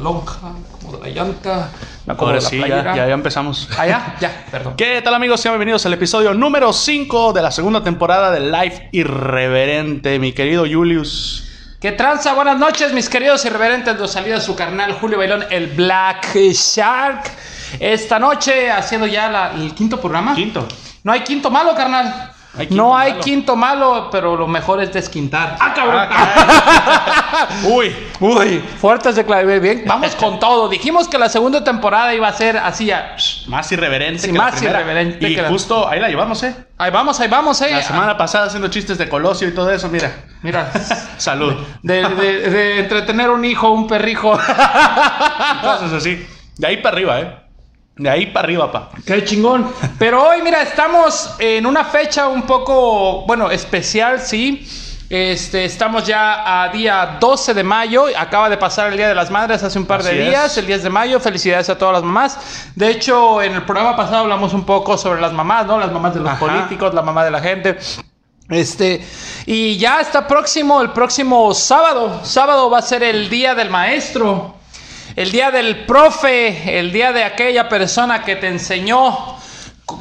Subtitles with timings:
[0.00, 1.70] lonja, como de la llanta.
[2.08, 3.68] Ahora de la sí, ya, ya, ya empezamos.
[3.78, 3.86] Ah,
[4.20, 4.74] ya, perdón.
[4.76, 5.40] ¿Qué tal amigos?
[5.40, 10.64] Sean bienvenidos al episodio número 5 de la segunda temporada de Life Irreverente, mi querido
[10.70, 11.46] Julius.
[11.80, 12.34] ¿Qué tranza?
[12.34, 13.98] Buenas noches, mis queridos irreverentes.
[13.98, 17.30] Los salió de su carnal Julio Bailón, el Black Shark.
[17.78, 20.34] Esta noche, haciendo ya la- el quinto programa.
[20.34, 20.66] Quinto.
[21.04, 22.32] No hay quinto malo, carnal.
[22.58, 23.22] Hay no hay malo.
[23.24, 25.56] quinto malo, pero lo mejor es desquintar.
[25.60, 26.08] ¡Ah, cabrón!
[27.72, 29.62] Uy, Uy, fuertes declaraciones.
[29.62, 30.68] Bien, vamos con todo.
[30.68, 33.14] Dijimos que la segunda temporada iba a ser así ya.
[33.46, 34.80] más irreverente Sí, que la más primera.
[34.80, 36.54] irreverente Y que la- justo ahí la llevamos, ¿eh?
[36.76, 37.70] Ahí vamos, ahí vamos, eh.
[37.70, 40.10] La semana pasada haciendo chistes de Colosio y todo eso, mira.
[40.42, 40.72] Mira,
[41.18, 41.54] Salud.
[41.82, 44.32] de, de- de entretener un hijo, un perrijo.
[45.62, 46.26] Cosas así.
[46.56, 47.36] De ahí para arriba, ¿eh?
[48.00, 48.88] De ahí para arriba, pa.
[49.04, 49.70] Qué chingón.
[49.98, 54.66] Pero hoy, mira, estamos en una fecha un poco, bueno, especial, sí.
[55.10, 58.06] Este, estamos ya a día 12 de mayo.
[58.16, 60.56] Acaba de pasar el Día de las Madres hace un par de días, es.
[60.56, 61.20] el 10 de mayo.
[61.20, 62.70] Felicidades a todas las mamás.
[62.74, 65.78] De hecho, en el programa pasado hablamos un poco sobre las mamás, ¿no?
[65.78, 66.38] Las mamás de los Ajá.
[66.38, 67.76] políticos, la mamá de la gente.
[68.48, 69.06] Este,
[69.44, 72.20] y ya está próximo, el próximo sábado.
[72.22, 74.54] Sábado va a ser el Día del Maestro.
[75.16, 79.36] El día del profe, el día de aquella persona que te enseñó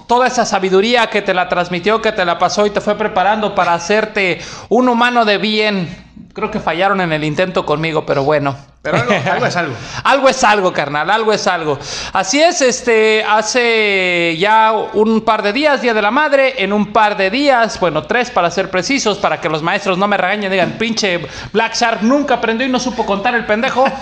[0.07, 3.55] toda esa sabiduría, que te la transmitió, que te la pasó y te fue preparando
[3.55, 5.89] para hacerte un humano de bien.
[6.33, 8.55] Creo que fallaron en el intento conmigo, pero bueno.
[8.81, 9.75] Pero algo, algo es algo.
[10.03, 11.77] Algo es algo, carnal, algo es algo.
[12.13, 16.93] Así es, este, hace ya un par de días, Día de la Madre, en un
[16.93, 20.51] par de días, bueno, tres para ser precisos, para que los maestros no me regañen,
[20.51, 21.19] digan, pinche
[21.51, 23.85] Black Shark nunca aprendió y no supo contar el pendejo.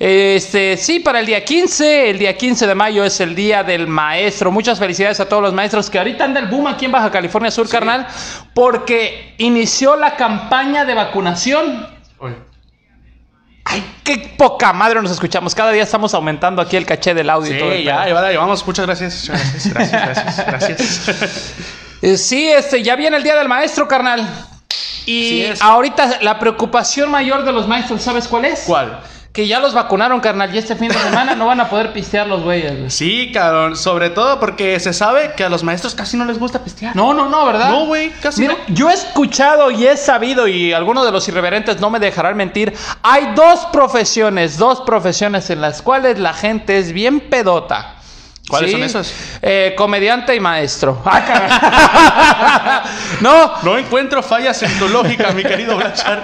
[0.00, 3.86] Este, sí, para el día 15, el día 15 de mayo es el Día del
[3.86, 4.50] Maestro.
[4.50, 7.52] Muchas felicidades a todos los maestros que ahorita anda el boom aquí en Baja California
[7.52, 8.06] Sur, carnal,
[8.54, 11.86] porque inició la campaña de vacunación.
[13.64, 15.54] Ay, qué poca madre nos escuchamos.
[15.54, 17.70] Cada día estamos aumentando aquí el caché del audio y todo.
[17.70, 18.66] Sí, el ya, ya la llevamos.
[18.66, 19.28] Muchas gracias.
[19.28, 21.06] Gracias, gracias, gracias.
[21.06, 21.54] gracias.
[22.02, 24.28] Eh, sí, este, ya viene el día del maestro, carnal.
[25.06, 28.64] Y ahorita la preocupación mayor de los maestros, ¿sabes cuál es?
[28.66, 29.00] ¿Cuál?
[29.34, 30.54] Que ya los vacunaron, carnal.
[30.54, 32.78] Y este fin de semana no van a poder pistear los güeyes.
[32.78, 32.88] güey.
[32.88, 33.74] Sí, cabrón.
[33.74, 36.94] Sobre todo porque se sabe que a los maestros casi no les gusta pistear.
[36.94, 37.68] No, no, no, ¿verdad?
[37.68, 38.74] No, güey, casi Mira, no.
[38.74, 42.74] yo he escuchado y he sabido, y algunos de los irreverentes no me dejarán mentir,
[43.02, 47.96] hay dos profesiones, dos profesiones en las cuales la gente es bien pedota.
[48.48, 49.38] ¿Cuáles son esas?
[49.40, 51.02] Eh, comediante y maestro.
[51.16, 52.84] Ah,
[53.20, 56.22] no, No encuentro fallas en tu lógica, mi querido Blanchard.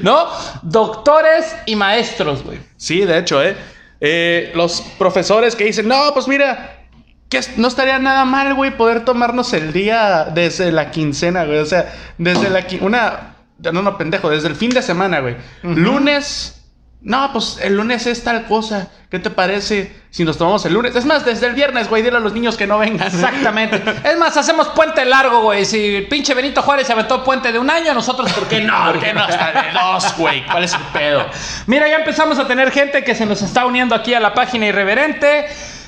[0.02, 0.28] no,
[0.62, 2.58] doctores y maestros, güey.
[2.76, 3.56] Sí, de hecho, ¿eh?
[4.00, 6.84] Eh, Los profesores que dicen, no, pues mira,
[7.28, 11.58] que no estaría nada mal, güey, poder tomarnos el día desde la quincena, güey.
[11.58, 13.34] O sea, desde la una...
[13.58, 15.36] No, no, pendejo, desde el fin de semana, güey.
[15.62, 16.55] Lunes...
[17.02, 18.88] No, pues el lunes es tal cosa.
[19.10, 20.96] ¿Qué te parece si nos tomamos el lunes?
[20.96, 23.06] Es más, desde el viernes, güey, dile a los niños que no vengan.
[23.06, 23.80] Exactamente.
[24.02, 25.64] Es más, hacemos puente largo, güey.
[25.64, 28.86] Si el pinche Benito Juárez se aventó puente de un año, nosotros, ¿por qué no?
[28.86, 30.44] ¿Por qué no hasta de dos, güey?
[30.46, 31.26] ¿Cuál es el pedo?
[31.66, 34.66] Mira, ya empezamos a tener gente que se nos está uniendo aquí a la página
[34.66, 35.46] irreverente.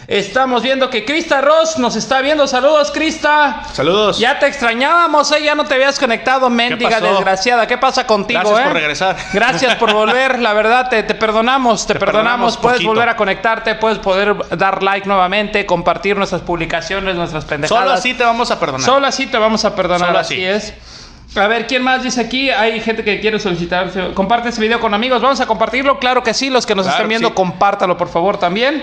[0.08, 2.46] Estamos viendo que Krista Ross nos está viendo.
[2.46, 3.62] Saludos, Krista.
[3.74, 4.18] Saludos.
[4.18, 5.42] Ya te extrañábamos, ¿eh?
[5.42, 7.66] Ya no te habías conectado, mendiga desgraciada.
[7.66, 8.64] ¿Qué pasa contigo, Gracias eh?
[8.64, 9.16] por regresar.
[9.34, 12.56] Gracias por volver, la verdad, te, te perdonamos, te, Te perdonamos.
[12.56, 17.84] perdonamos Puedes volver a conectarte, puedes poder dar like nuevamente, compartir nuestras publicaciones, nuestras pendejadas.
[17.84, 18.86] Solo así te vamos a perdonar.
[18.86, 20.42] Solo así te vamos a perdonar, Solo así.
[20.46, 20.72] así.
[20.72, 21.36] es.
[21.36, 22.48] A ver, ¿quién más dice aquí?
[22.48, 23.90] Hay gente que quiere solicitar.
[24.14, 25.20] Comparte ese video con amigos.
[25.20, 25.98] Vamos a compartirlo.
[25.98, 26.48] Claro que sí.
[26.48, 27.34] Los que nos Claro estén viendo, sí.
[27.34, 28.82] compártalo por favor también.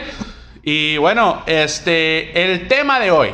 [0.67, 3.29] Y bueno, este, el tema de hoy.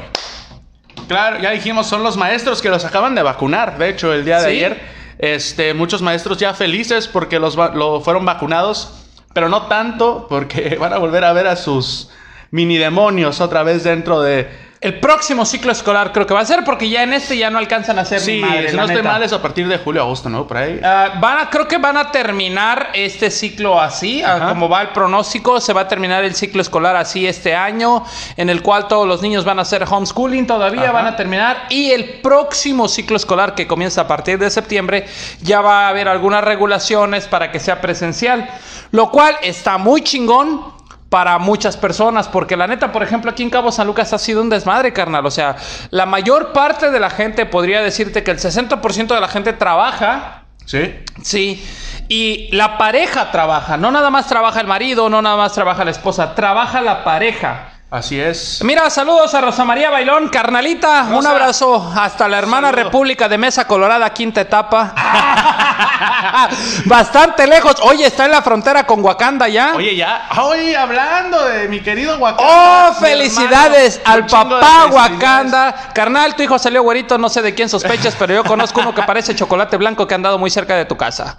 [1.08, 3.78] Claro, ya dijimos, son los maestros que los acaban de vacunar.
[3.78, 4.58] De hecho, el día de Sí.
[4.58, 4.82] ayer,
[5.18, 10.92] este, muchos maestros ya felices porque los lo fueron vacunados, pero no tanto porque van
[10.92, 12.10] a volver a ver a sus
[12.52, 14.71] mini demonios otra vez dentro de...
[14.82, 17.60] El próximo ciclo escolar creo que va a ser porque ya en este ya no
[17.60, 20.02] alcanzan a hacer Sí, ni madre, si no estoy mal es a partir de julio,
[20.02, 20.48] agosto, ¿no?
[20.48, 20.80] Por ahí.
[20.84, 24.88] Ah, van a, creo que van a terminar este ciclo así, ah, como va el
[24.88, 28.04] pronóstico, se va a terminar el ciclo escolar así este año,
[28.36, 30.94] en el cual todos los niños van a hacer homeschooling todavía, Ajá.
[30.94, 35.06] van a terminar, y el próximo ciclo escolar que comienza a partir de septiembre,
[35.44, 38.50] ya va a haber algunas regulaciones para que sea presencial,
[38.90, 40.81] lo cual está muy chingón.
[41.12, 44.42] Para muchas personas, porque la neta, por ejemplo, aquí en Cabo San Lucas ha sido
[44.42, 45.26] un desmadre, carnal.
[45.26, 45.58] O sea,
[45.92, 50.42] la mayor parte de la gente podría decirte que el 60% de la gente trabaja
[50.66, 50.94] Sí.
[51.22, 51.66] Sí,
[52.08, 55.92] y la pareja trabaja, no nada más trabaja el marido, no nada más trabaja la
[55.92, 57.71] esposa, trabaja la pareja.
[57.92, 58.62] Así es.
[58.64, 61.10] Mira, saludos a Rosa María Bailón, carnalita.
[61.12, 62.84] Un abrazo hasta la hermana Saludo.
[62.86, 64.96] República de Mesa Colorada, quinta etapa.
[66.86, 67.76] Bastante lejos.
[67.82, 69.74] Oye, está en la frontera con Wakanda ya.
[69.76, 70.30] Oye, ya.
[70.42, 72.92] Oye, hablando de mi querido Wakanda.
[72.92, 74.86] ¡Oh, felicidades hermano, al papá.
[74.90, 75.92] Wakanda!
[75.94, 79.04] Carnal, tu hijo salió güerito, no sé de quién sospechas, pero yo conozco uno que
[79.04, 81.36] parece chocolate blanco que ha andado muy cerca de tu casa.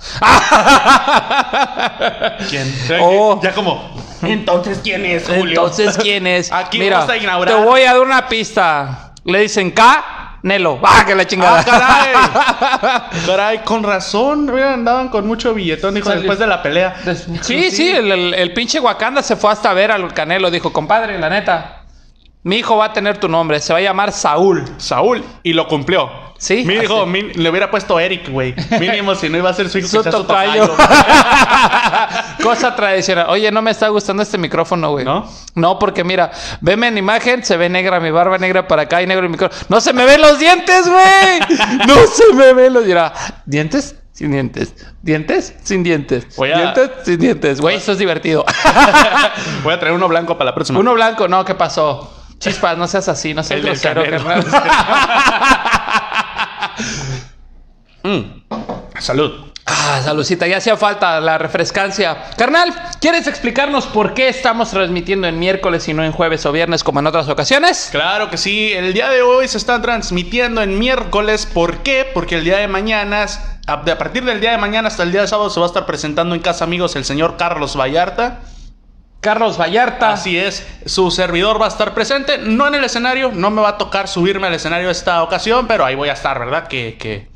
[2.50, 2.70] ¿Quién?
[3.00, 3.40] Oh.
[3.42, 4.02] Ya como.
[4.22, 5.48] Entonces, ¿quién es, Julio?
[5.48, 6.41] Entonces, ¿quién es?
[6.50, 7.54] Aquí Mira, vamos a inaugurar.
[7.56, 9.12] te voy a dar una pista.
[9.24, 10.80] Le dicen K, Nelo.
[10.84, 11.60] ¡Ah, que la chingada!
[11.60, 13.22] ¡Ah, caray!
[13.26, 14.46] caray, con razón.
[14.52, 16.96] Mira, andaban con mucho billetón, dijo, después de la pelea.
[17.42, 20.50] Sí, sí, el, el- el pinche Wakanda se fue hasta ver al Canelo.
[20.50, 21.81] Dijo, compadre, la neta,
[22.44, 23.60] mi hijo va a tener tu nombre.
[23.60, 24.64] Se va a llamar Saúl.
[24.78, 25.22] Saúl.
[25.42, 26.10] Y lo cumplió.
[26.38, 28.52] Sí, Mi hijo, mi- le hubiera puesto Eric, güey.
[28.80, 30.68] Mínimo, si no iba a ser su hijo, Su su tocayo.
[32.42, 33.26] Cosa tradicional.
[33.28, 35.04] Oye, no me está gustando este micrófono, güey.
[35.04, 35.28] ¿No?
[35.54, 39.06] No, porque mira, veme en imagen, se ve negra mi barba negra para acá y
[39.06, 39.60] negro el micrófono.
[39.68, 41.58] No se me ven los dientes, güey.
[41.86, 42.84] No se me ven los.
[42.86, 43.12] Mira,
[43.46, 44.74] dientes sin dientes.
[45.00, 46.26] Dientes sin dientes.
[46.36, 47.60] Voy a- Dientes sin dientes.
[47.60, 48.44] Güey, eso es divertido.
[49.62, 50.78] Voy a traer uno blanco para la próxima.
[50.80, 52.12] Uno blanco, no, ¿qué pasó?
[52.42, 54.02] Chispas, no seas así, no seas El grosero.
[58.04, 58.42] Mm.
[58.98, 59.52] Salud.
[59.64, 62.30] Ah, saludcita, ya hacía falta la refrescancia.
[62.36, 66.82] Carnal, ¿quieres explicarnos por qué estamos transmitiendo en miércoles y no en jueves o viernes
[66.82, 67.90] como en otras ocasiones?
[67.92, 71.46] Claro que sí, el día de hoy se está transmitiendo en miércoles.
[71.46, 72.10] ¿Por qué?
[72.12, 73.24] Porque el día de mañana,
[73.68, 75.86] a partir del día de mañana hasta el día de sábado, se va a estar
[75.86, 78.40] presentando en Casa Amigos el señor Carlos Vallarta.
[79.22, 80.12] Carlos Vallarta.
[80.12, 83.68] Así es, su servidor va a estar presente, no en el escenario, no me va
[83.70, 86.66] a tocar subirme al escenario esta ocasión, pero ahí voy a estar, ¿verdad?
[86.66, 87.28] Que, que,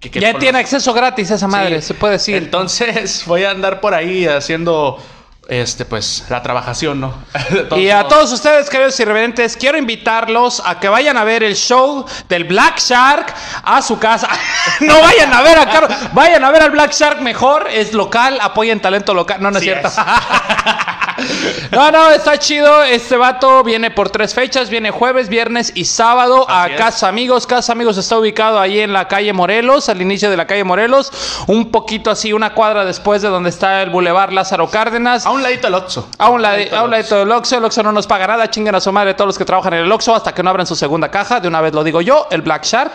[0.00, 1.88] que- que ya tiene los- acceso gratis esa madre, Sí.
[1.88, 2.36] se puede decir.
[2.36, 5.02] Entonces voy a andar por ahí haciendo,
[5.48, 7.12] este, pues, la trabajación, ¿no?
[7.76, 8.08] Y a modos.
[8.12, 12.78] todos ustedes, queridos irreverentes, quiero invitarlos a que vayan a ver el show del Black
[12.78, 13.34] Shark
[13.64, 14.28] a su casa.
[14.80, 18.38] no vayan a ver a Carlos, vayan a ver al Black Shark mejor, es local,
[18.40, 19.42] apoyen talento local.
[19.42, 19.88] No, no es cierto.
[19.88, 19.94] es.
[21.72, 22.82] no, no, está chido.
[22.84, 26.76] Este vato viene por tres fechas, viene jueves, viernes y sábado a es.
[26.76, 27.46] Casa Amigos.
[27.46, 31.12] Casa Amigos está ubicado ahí en la calle Morelos, al inicio de la calle Morelos,
[31.46, 35.26] un poquito así, una cuadra después de donde está el Boulevard Lázaro Cárdenas.
[35.26, 36.08] A un ladito el Oxxo.
[36.18, 38.74] A un, lado, a un ladito del Oxxo, el Oxxo no nos paga nada, chingan
[38.74, 40.76] a su madre todos los que trabajan en el Oxxo hasta que no abran su
[40.76, 42.92] segunda caja, de una vez lo digo yo, el Black Shark.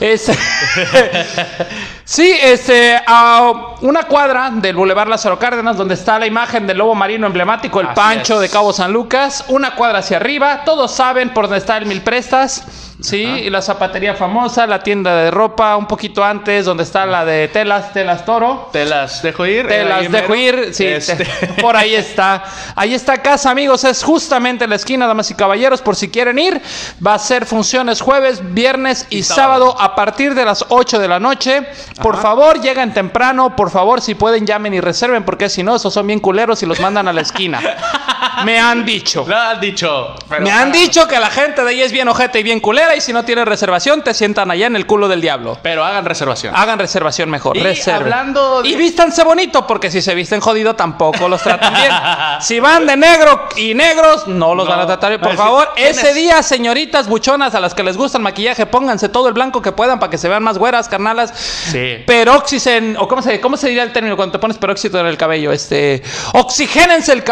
[0.00, 0.30] Es-
[2.04, 6.94] sí, este, a una cuadra del Boulevard Lázaro Cárdenas, donde está la imagen del lobo
[6.94, 8.40] marino emblemático, el Así Pancho es.
[8.40, 12.02] de Cabo San Lucas, una cuadra hacia arriba, todos saben por dónde está el Mil
[12.02, 12.64] Prestas.
[13.02, 17.24] Sí, y la zapatería famosa, la tienda de ropa, un poquito antes, donde está la
[17.24, 18.68] de telas, telas toro.
[18.74, 19.66] Te las dejo ir.
[19.68, 22.44] Te eh, dejo ir, sí, Este- te- por ahí está.
[22.76, 26.38] Ahí está casa, amigos, es justamente en la esquina, damas y caballeros, por si quieren
[26.38, 26.60] ir.
[27.04, 29.70] Va a ser funciones jueves, viernes y, Y sábado.
[29.70, 29.80] sábado.
[29.80, 31.66] a partir de las 8 de la noche.
[32.02, 32.22] Por Ajá.
[32.22, 36.06] favor, lleguen temprano, por favor, si pueden llamen y reserven, porque si no, esos son
[36.06, 37.59] bien culeros y los mandan a la esquina.
[38.44, 39.24] Me han dicho.
[39.28, 40.14] Lo has dicho.
[40.28, 42.96] pero- Me han dicho que la gente de ahí es bien ojete y bien culera
[42.96, 45.58] y si no tienen reservación te sientan allá en el culo del diablo.
[45.62, 46.54] Pero hagan reservación.
[46.56, 48.02] Hagan reservación mejor, Y reserven.
[48.02, 51.90] hablando de- Y vístanse bonito, porque si se visten jodido tampoco los tratan bien.
[52.40, 54.70] si van de negro y negros, no los No.
[54.70, 55.20] van a tratar bien.
[55.20, 56.14] Por favor, ese ¿Tienes?
[56.14, 59.72] día, señoritas buchonas a las que les gusta el maquillaje, pónganse todo el blanco que
[59.72, 61.32] puedan para que se vean más güeras, carnalas.
[61.36, 61.96] Sí.
[62.06, 65.16] Peróxisen, o cómo se, cómo se diría el término cuando te pones peróxido en el
[65.16, 66.02] cabello, este,
[66.32, 67.22] oxigénense el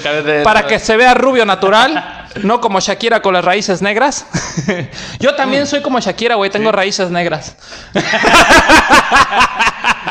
[0.00, 0.42] cabello de...
[0.42, 4.26] para que se vea rubio natural, no como Shakira con las raíces negras.
[5.20, 7.56] Yo también soy como Shakira, güey, tengo raíces negras.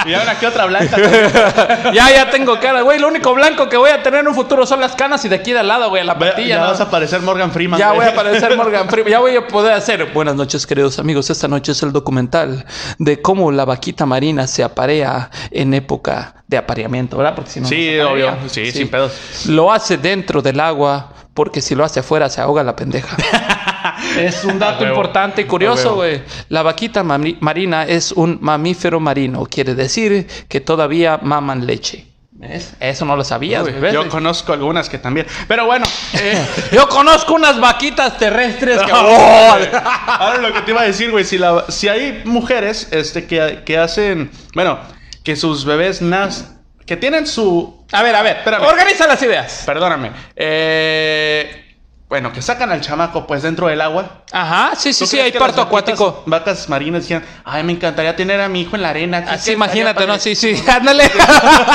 [0.05, 0.97] Y ahora que otra blanca.
[1.93, 2.99] ya, ya tengo cara, güey.
[2.99, 5.35] Lo único blanco que voy a tener en un futuro son las canas y de
[5.35, 6.47] aquí de al lado, güey, la Ve- patilla.
[6.55, 6.67] ya ¿no?
[6.67, 7.79] vas a parecer Morgan Freeman.
[7.79, 7.99] Ya güey.
[7.99, 9.11] voy a aparecer Morgan Freeman.
[9.11, 10.05] Ya voy a poder hacer.
[10.13, 11.29] Buenas noches, queridos amigos.
[11.29, 12.65] Esta noche es el documental
[12.97, 17.35] de cómo la vaquita marina se aparea en época de apareamiento, ¿verdad?
[17.35, 17.67] Porque si no.
[17.67, 18.35] Sí, no obvio.
[18.47, 19.45] Sí, sin pedos.
[19.47, 23.17] Lo hace dentro del agua porque si lo hace afuera se ahoga la pendeja.
[24.19, 26.21] es un dato importante y curioso, güey.
[26.49, 29.45] La vaquita marina es un mamífero marino.
[29.45, 32.07] Quiere decir que todavía maman leche.
[32.35, 32.73] ¿Ves?
[32.79, 33.65] Eso no lo sabías.
[33.93, 35.25] Yo conozco algunas que también.
[35.47, 35.85] Pero bueno.
[36.13, 38.91] eh, Yo conozco unas vaquitas terrestres que...
[38.91, 43.61] Ahora lo que te iba a decir, güey, si, la- si hay mujeres este, que,
[43.65, 44.77] que hacen, bueno,
[45.23, 46.52] que sus bebés nacen,
[46.85, 47.85] que tienen su...
[47.91, 48.63] A ver, a ver, Espérame.
[48.65, 49.63] organiza las ideas.
[49.65, 50.11] Perdóname.
[50.35, 51.62] eh,
[52.09, 54.23] bueno, que sacan al chamaco pues dentro del agua.
[54.31, 56.23] Ajá, sí, sí, ¿Tú sí, hay parto acuático.
[56.27, 59.25] Vacas marinas decían, ay, me encantaría tener a mi hijo en la arena.
[59.27, 60.13] Así que imagínate, ¿no?
[60.13, 60.19] padre".
[60.19, 61.09] Sí, sí, ándale.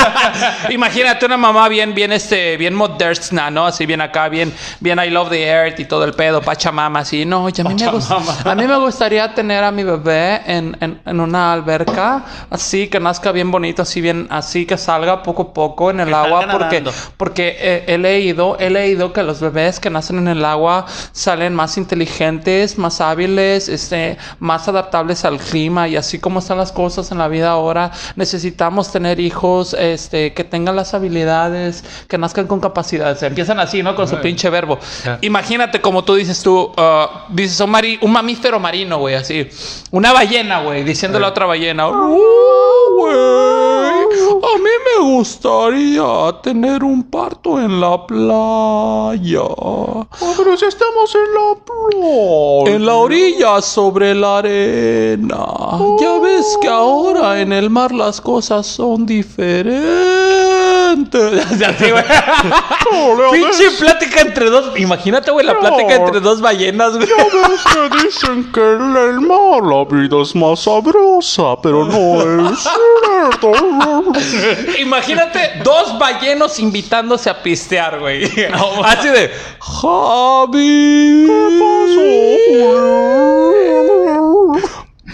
[0.71, 3.67] imagínate una mamá bien, bien, este, bien moderna, ¿no?
[3.67, 7.25] Así bien acá, bien, bien I love the earth y todo el pedo, pachamama, así.
[7.25, 11.01] No, y a mí, me a mí me gustaría tener a mi bebé en, en,
[11.05, 15.53] en una alberca, así que nazca bien bonito, así bien, así que salga poco a
[15.53, 16.85] poco en el Que agua, porque,
[17.17, 21.55] porque eh, he leído, he leído que los bebés que nacen en el agua salen
[21.55, 27.11] más inteligentes, más hábiles, este, más adaptables al clima y así como están las cosas
[27.13, 32.61] en la vida ahora, necesitamos tener hijos, este, que tengan las habilidades, que nazcan con
[32.61, 33.23] capacidades.
[33.23, 33.95] Empiezan así, ¿no?
[33.95, 34.79] Con su pinche verbo.
[35.23, 39.49] Imagínate como tú dices tú, ah, dices un, mari- un mamífero marino, güey, así.
[39.91, 41.89] Una ballena, güey, diciéndole a otra ballena.
[41.89, 43.68] "Oh, güey,
[44.11, 49.43] a mí me gustaría tener un parto en la playa.
[49.43, 52.77] Oh, pero si estamos en la playa.
[52.77, 55.47] En la orilla sobre la arena.
[56.01, 60.08] Ya ves que ahora en el mar las cosas son diferentes.
[61.17, 62.05] Así, güey.
[63.33, 64.79] Pinche plática entre dos.
[64.79, 67.09] Imagínate, güey, la plática entre dos ballenas, güey.
[67.09, 72.51] Ya ves que dicen que en el mar la vida es más sabrosa, pero no
[72.51, 73.53] es cierto.
[74.79, 78.25] Imagínate dos ballenos invitándose a pistear, güey.
[78.85, 79.31] Así de.
[79.61, 81.27] Javi.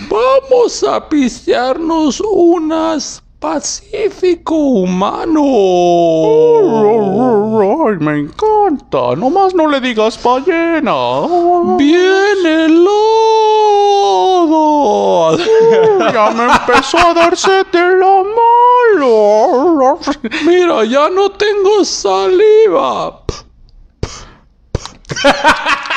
[0.08, 5.42] Vamos a pistearnos unas Pacífico humano.
[7.86, 9.14] Ay, me encanta.
[9.14, 11.26] Nomás no le digas ballena.
[11.76, 12.96] Bien helado.
[16.10, 19.98] Ya me empezó a darse de la malo.
[20.46, 23.20] Mira, ya no tengo saliva.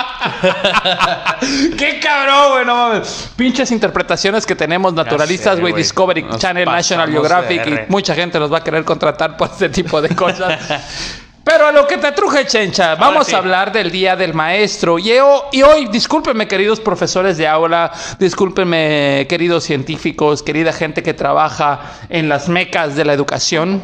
[1.78, 3.30] Qué cabrón, güey, no mames.
[3.36, 5.72] Pinches interpretaciones que tenemos naturalistas, güey.
[5.72, 7.66] Discovery Nos Channel, National Geographic.
[7.66, 10.58] Y mucha gente los va a querer contratar por este tipo de cosas.
[11.42, 13.34] Pero a lo que te truje, Chencha, vamos sí.
[13.34, 14.98] a hablar del Día del Maestro.
[14.98, 21.14] Y, ho- y hoy, discúlpenme, queridos profesores de aula, discúlpenme, queridos científicos, querida gente que
[21.14, 21.80] trabaja
[22.10, 23.82] en las mecas de la educación.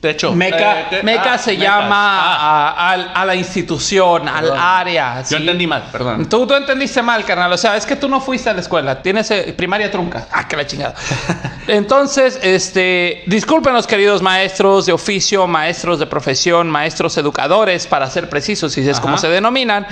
[0.00, 1.02] De hecho, Meca, eh, ¿qué?
[1.02, 1.64] Meca Ah, se mecas.
[1.66, 5.24] llama Ah, a, la institución, al área.
[5.24, 5.34] ¿sí?
[5.34, 6.28] Yo entendí mal, perdón.
[6.28, 7.52] Tú, tú entendiste mal, carnal.
[7.52, 9.02] O sea, es que tú no fuiste a la escuela.
[9.02, 10.26] Tienes eh, primaria trunca.
[10.32, 10.94] Ah, que la chingada.
[11.66, 18.72] Entonces, este, discúlpenos, queridos maestros de oficio, maestros de profesión, maestros educadores, para ser precisos,
[18.72, 19.86] si es como se denominan.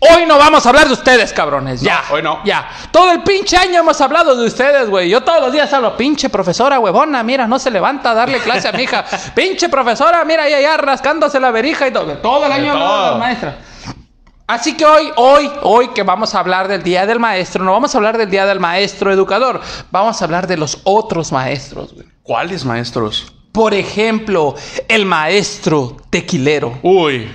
[0.00, 1.80] Hoy no vamos a hablar de ustedes, cabrones.
[1.80, 2.02] Ya.
[2.10, 2.40] hoy no.
[2.44, 2.68] Ya.
[2.90, 5.08] Todo el pinche año hemos hablado de ustedes, güey.
[5.08, 8.68] Yo todos los días hablo, pinche profesora huevona, mira, no se levanta a darle clase
[8.68, 9.04] a mi hija.
[9.44, 12.14] pinche profesora, mira, ya, ya, rascándose la verija y todo.
[12.18, 13.10] Todo el año hablando de todo.
[13.10, 13.54] las maestras.
[14.46, 17.94] Así que hoy, hoy, hoy que vamos a hablar del Día del Maestro, no vamos
[17.94, 19.60] a hablar del Día del Maestro Educador,
[19.90, 22.06] vamos a hablar de los otros maestros, güey.
[22.22, 23.32] ¿Cuáles maestros?
[23.52, 24.54] Por ejemplo,
[24.88, 26.78] el maestro tequilero.
[26.82, 27.30] Uy.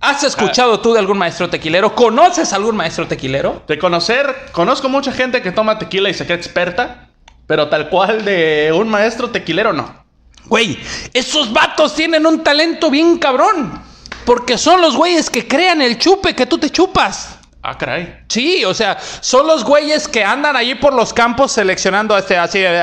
[0.00, 1.94] ¿Has escuchado tú de algún maestro tequilero?
[1.94, 3.62] ¿Conoces algún maestro tequilero?
[3.68, 7.08] De conocer, conozco mucha gente que toma tequila y se queda experta,
[7.46, 10.00] pero tal cual de un maestro tequilero no.
[10.46, 10.78] Güey,
[11.12, 13.82] esos vatos tienen un talento bien cabrón.
[14.24, 17.40] Porque son los güeyes que crean el chupe que tú te chupas.
[17.62, 18.22] Ah, caray.
[18.28, 22.58] Sí, o sea, son los güeyes que andan allí por los campos seleccionando este así,
[22.58, 22.82] eh,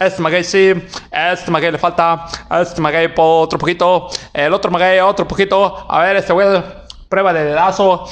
[0.00, 0.72] este maguey sí,
[1.12, 2.26] este maguey le falta,
[2.60, 6.60] este maguey otro poquito, el otro maguey otro poquito, a ver, este güey,
[7.08, 8.08] prueba de dedazo,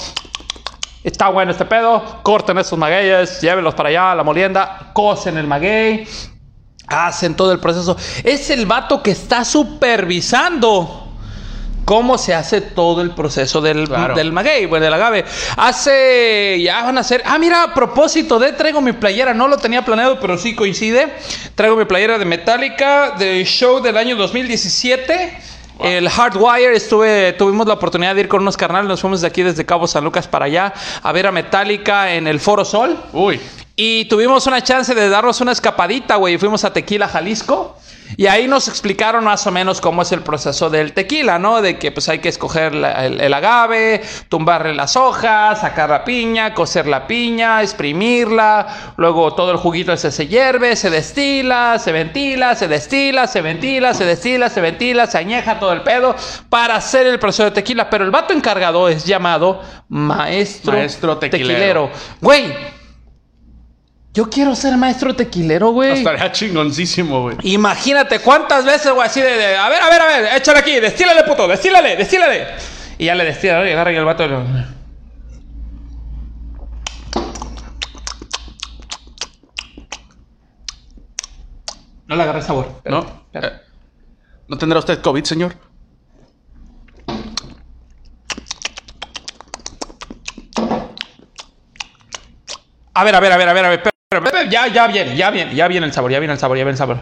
[1.02, 5.48] está bueno este pedo, corten esos magueyes, llévenlos para allá a la molienda, cocen el
[5.48, 6.06] maguey,
[6.86, 7.96] hacen todo el proceso.
[8.22, 11.00] Es el vato que está supervisando
[11.84, 14.14] cómo se hace todo el proceso del, Claro.
[14.14, 15.24] del maguey, bueno, del agave.
[15.56, 19.58] Hace, ya van a hacer, ah, mira, a propósito de, traigo mi playera, no lo
[19.58, 21.12] tenía planeado, pero sí coincide.
[21.54, 25.38] Traigo mi playera de Metallica, del show del año 2017.
[25.80, 29.42] El Hardwire, estuve, tuvimos la oportunidad de ir con unos carnales, nos fuimos de aquí
[29.42, 30.72] desde Cabo San Lucas para allá
[31.02, 32.96] a ver a Metallica en el Foro Sol.
[33.12, 33.40] Uy.
[33.76, 36.38] Y tuvimos una chance de darnos una escapadita, güey.
[36.38, 37.76] Fuimos a Tequila, Jalisco.
[38.16, 41.60] Y ahí nos explicaron más o menos cómo es el proceso del tequila, ¿no?
[41.62, 46.04] De que pues hay que escoger la- el, el agave, tumbarle las hojas, sacar la
[46.04, 51.90] piña, cocer la piña, exprimirla, luego todo el juguito ese se hierve, se destila, se
[51.92, 56.14] ventila, se destila, se ventila, se destila, se ventila, se añeja todo el pedo
[56.50, 57.90] para hacer el proceso de tequila.
[57.90, 61.90] Pero el vato encargado es llamado maestro, Maestro tequilero.
[62.20, 62.52] Güey,
[64.14, 65.90] yo quiero ser maestro tequilero, güey.
[65.98, 67.36] Estaría chingoncísimo, güey.
[67.42, 70.78] Imagínate cuántas veces, güey, así de, de, a ver, a ver, a ver, échale aquí,
[70.78, 72.46] destílale, puto, destílale, destílale.
[72.96, 73.68] Y ya le destila.
[73.68, 74.44] Y agarra y el vato lo...
[82.06, 82.82] No le agarré sabor.
[82.84, 83.24] ¿No?
[83.32, 83.50] Eh,
[84.46, 85.56] ¿No tendrá usted COVID, señor?
[92.96, 93.93] A ver, a ver, a ver, a ver, a ver.
[94.50, 96.72] Ya, ya viene, ya viene, ya viene el sabor, ya viene el sabor, ya viene
[96.72, 96.98] el sabor.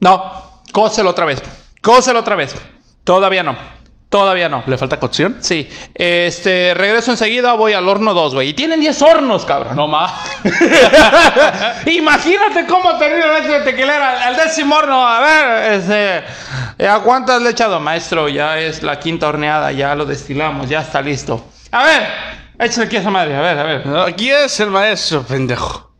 [0.00, 1.42] No, cóselo otra vez.
[1.82, 2.54] Cóselo otra vez.
[3.04, 3.77] Todavía no.
[4.08, 4.62] Todavía no.
[4.66, 5.36] ¿Le falta cocción?
[5.40, 5.68] Sí.
[5.94, 8.48] Este, regreso enseguida, voy al horno 2, güey.
[8.48, 9.76] Y tienen 10 hornos, cabrón.
[9.76, 10.12] No más.
[11.86, 15.06] Imagínate cómo el leche de tequilera al décimo horno.
[15.06, 18.30] A ver, este, ¿a cuántas le he echado, maestro?
[18.30, 21.44] Ya es la quinta horneada, ya lo destilamos, ya está listo.
[21.70, 22.08] A ver,
[22.60, 24.14] échale aquí a esa madre, a ver, a ver.
[24.16, 25.90] ¿Quién es el maestro, pendejo?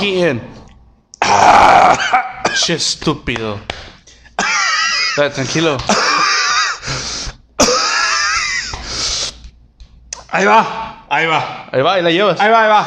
[0.00, 0.42] ¿Quién?
[2.54, 3.60] Che estúpido.
[5.18, 5.76] Eh, tranquilo.
[10.30, 12.40] Ahí va, ahí va, Ahí va, ahí la llevas.
[12.40, 12.86] ahí va, ahí va.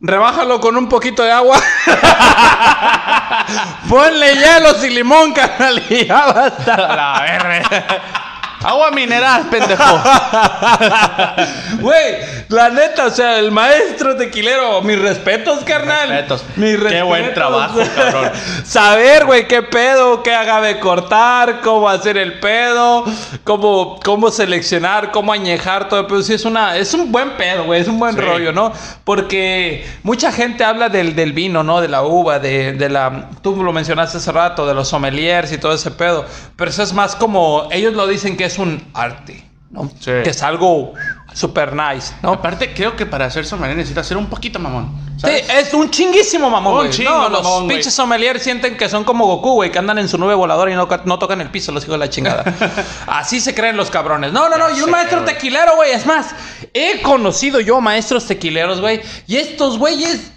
[0.00, 1.58] Rebájalo con un poquito de agua.
[3.88, 6.76] Ponle hielos y limón, carnal, y ya basta.
[6.96, 7.86] La verga.
[8.62, 9.84] Agua mineral, pendejo.
[11.80, 16.08] Güey, la neta, o sea, el maestro tequilero, mis respetos, carnal.
[16.08, 16.44] Respetos.
[16.56, 17.06] Mis Qué respetos.
[17.08, 18.30] buen trabajo, cabrón.
[18.64, 20.30] Saber, güey, qué pedo, qué
[20.62, 23.04] de cortar, cómo hacer el pedo,
[23.44, 26.22] cómo, cómo seleccionar, cómo añejar todo el pedo.
[26.22, 28.20] Sí, es, una, es un buen pedo, güey, es un buen Sí.
[28.20, 28.72] rollo, ¿no?
[29.04, 31.80] Porque mucha gente habla del, del vino, ¿no?
[31.80, 33.28] De la uva, de, de la...
[33.42, 36.24] Tú lo mencionaste hace rato, de los sommeliers y todo ese pedo.
[36.56, 37.68] Pero eso es más como...
[37.72, 39.90] Ellos lo dicen que es un arte, ¿no?
[40.00, 40.12] Sí.
[40.22, 40.94] Que es algo
[41.36, 42.32] super nice, ¿no?
[42.32, 44.90] Aparte, creo que para hacer sommelier necesitas ser un poquito mamón.
[45.22, 46.90] Sí, es un chinguísimo mamón, Un güey.
[46.90, 50.08] chingo No, los mamón, pinches sommeliers sienten que son como Goku, güey, que andan en
[50.08, 52.42] su nube voladora y no, no tocan el piso, los hijos de la chingada.
[53.06, 54.32] Así se creen los cabrones.
[54.32, 55.92] No, no, no, y un maestro tequilero, güey.
[55.92, 56.34] Es más,
[56.72, 60.32] he conocido yo maestros tequileros, güey, y estos güeyes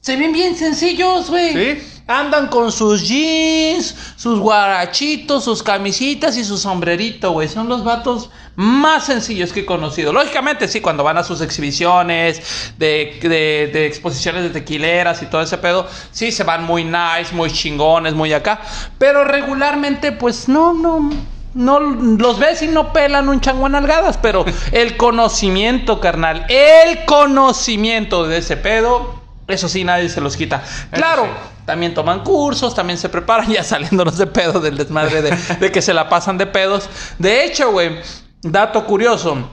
[0.00, 1.52] se ven bien sencillos, güey.
[1.52, 1.99] Sí.
[2.10, 7.46] Andan con sus jeans, sus guarachitos, sus camisitas y su sombrerito, güey.
[7.48, 10.12] Son los vatos más sencillos que he conocido.
[10.12, 12.42] Lógicamente, sí, cuando van a sus exhibiciones
[12.78, 17.32] de, de- de exposiciones de tequileras y todo ese pedo, sí, se van muy nice,
[17.32, 18.60] muy chingones, muy acá.
[18.98, 21.10] Pero regularmente, pues no, no.
[21.52, 27.04] No los ves y no pelan un chango en algadas, pero el conocimiento, carnal, el
[27.06, 29.16] conocimiento de ese pedo,
[29.48, 30.62] eso sí, nadie se los quita.
[30.92, 31.30] Claro, sí.
[31.70, 35.80] También toman cursos, también se preparan, ya saliéndonos de pedo del desmadre de, de que
[35.80, 36.90] se la pasan de pedos.
[37.16, 38.00] De hecho, güey,
[38.42, 39.48] dato curioso,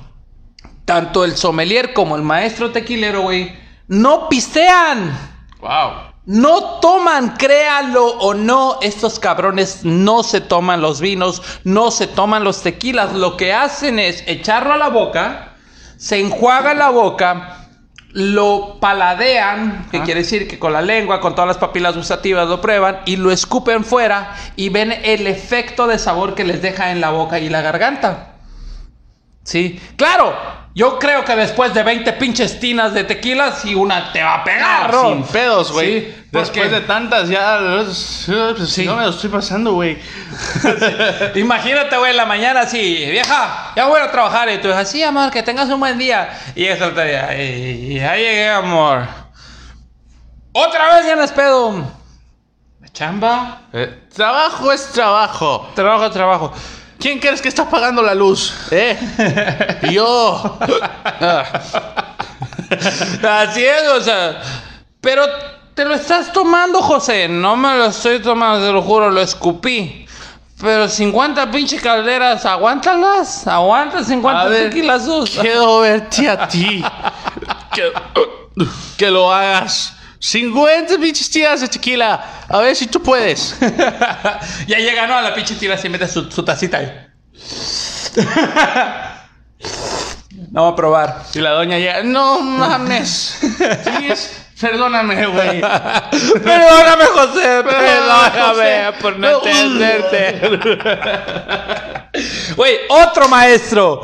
[0.84, 3.56] tanto el sommelier como el maestro tequilero, güey,
[3.88, 5.16] no pistean.
[5.60, 6.08] Wow.
[6.26, 12.44] No toman, créalo o no, estos cabrones no se toman los vinos, no se toman
[12.44, 13.14] los tequilas.
[13.14, 15.54] Lo que hacen es echarlo a la boca,
[15.98, 17.67] se enjuaga la boca,
[18.18, 22.60] lo paladean, que quiere decir que con la lengua, con todas las papilas gustativas lo
[22.60, 27.00] prueban y lo escupen fuera y ven el efecto de sabor que les deja en
[27.00, 28.37] la boca y la garganta.
[29.48, 30.36] Sí, claro.
[30.76, 34.44] Yo creo que después de 20 pinches tinas de tequila, si una te va a
[34.44, 35.08] pegar, ¿no?
[35.10, 36.02] Sin pedos, güey.
[36.02, 37.58] Sí, Después porque- de tantas ya.
[37.86, 38.28] Pues,
[38.70, 38.86] Sí.
[38.86, 39.98] No me lo estoy pasando, güey.
[41.36, 44.50] Imagínate, güey, en la mañana así, vieja, ya voy a trabajar.
[44.52, 46.30] Y tú dices, sí, amor, que tengas un buen día.
[46.56, 49.08] Y es día, "Ey, ya llegué, amor.
[50.52, 51.92] Otra vez ya no es pedo.
[52.94, 55.72] Chamba, Eh, trabajo es trabajo.
[55.76, 56.54] trabajo, trabajo.
[57.00, 58.54] ¿Quién crees que está pagando la luz?
[58.72, 58.98] ¿Eh?
[59.92, 60.58] Yo.
[61.06, 61.44] Ah,
[63.42, 64.42] Así es, o sea.
[65.00, 65.24] Pero
[65.74, 67.28] te lo estás tomando, José.
[67.28, 70.06] No me lo estoy tomando, te lo juro, lo escupí.
[70.60, 73.48] Pero 50 pinche calderas, aguántalas.
[73.48, 75.38] Aguanta 50 a ver, tequilazos.
[75.40, 76.84] quiero verte a ti.
[77.74, 77.94] Que,
[78.98, 79.94] que lo hagas.
[80.20, 82.44] 50 pinches tiras de tequila.
[82.50, 83.56] A ver si tú puedes.
[84.68, 85.16] ya llega, ¿no?
[85.18, 86.92] A la pinche tira se mete su, su tacita ahí.
[90.52, 91.24] Vamos a probar.
[91.34, 92.04] Y la doña llega.
[92.04, 93.38] No mames.
[93.42, 95.62] Sí, es- Perdóname, güey.
[96.44, 97.64] Perdóname, José.
[97.64, 98.94] Perdóname José.
[99.00, 100.42] por no entenderte.
[102.56, 104.02] Güey, otro maestro.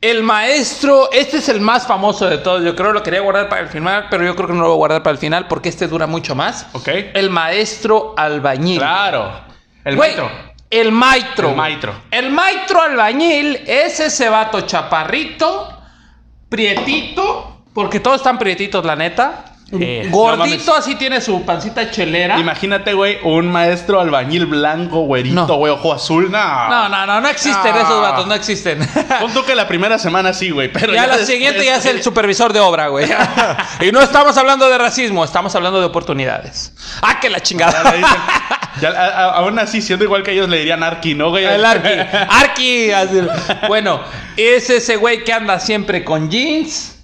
[0.00, 2.62] El maestro, este es el más famoso de todos.
[2.62, 4.66] Yo creo que lo quería guardar para el final, pero yo creo que no lo
[4.68, 6.66] voy a guardar para el final porque este dura mucho más.
[6.72, 6.88] Ok.
[7.14, 8.78] El maestro albañil.
[8.78, 9.40] Claro.
[9.84, 10.30] El Güey, maestro.
[10.70, 11.48] El maestro.
[11.50, 11.94] El maestro.
[12.10, 15.68] El maestro albañil es ese vato chaparrito,
[16.48, 19.55] prietito, Porque todos están prietitos, la neta.
[19.72, 20.68] Eh, Gordito no mames.
[20.78, 22.38] así tiene su pancita chelera.
[22.38, 25.56] Imagínate, güey, un maestro albañil blanco, güerito, No.
[25.56, 26.30] güey, ojo azul.
[26.30, 26.68] No.
[26.68, 27.80] No, no, no, no existen No.
[27.80, 28.78] esos vatos, no existen.
[29.20, 32.00] Pon tú que la primera semana sí, güey, pero ya la siguiente ya es el
[32.04, 33.08] supervisor de obra, güey.
[33.80, 36.72] y no estamos hablando de racismo, estamos hablando de oportunidades.
[37.02, 37.90] Ah, que la chingada.
[37.90, 38.16] le dicen-
[38.80, 41.44] ya, a- a- aún así, siendo igual que ellos, le dirían Arki, ¿no, güey?
[41.44, 41.88] El Arki.
[42.28, 42.90] Arki.
[42.92, 43.20] así.
[43.66, 44.00] Bueno,
[44.36, 46.95] es ese güey que anda siempre con jeans,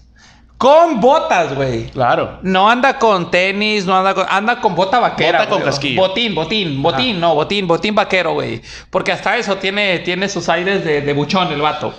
[0.63, 1.87] con botas, güey.
[1.91, 2.39] Claro.
[2.43, 4.25] No anda con tenis, no anda con.
[4.31, 5.41] Anda con bota vaquera.
[5.41, 5.71] Bota con güey.
[5.71, 6.01] casquillo.
[6.01, 8.63] Botín, botín, botín, no, botín, botín vaquero, güey.
[8.89, 11.93] Porque hasta eso tiene, tiene sus aires de, de buchón el vato.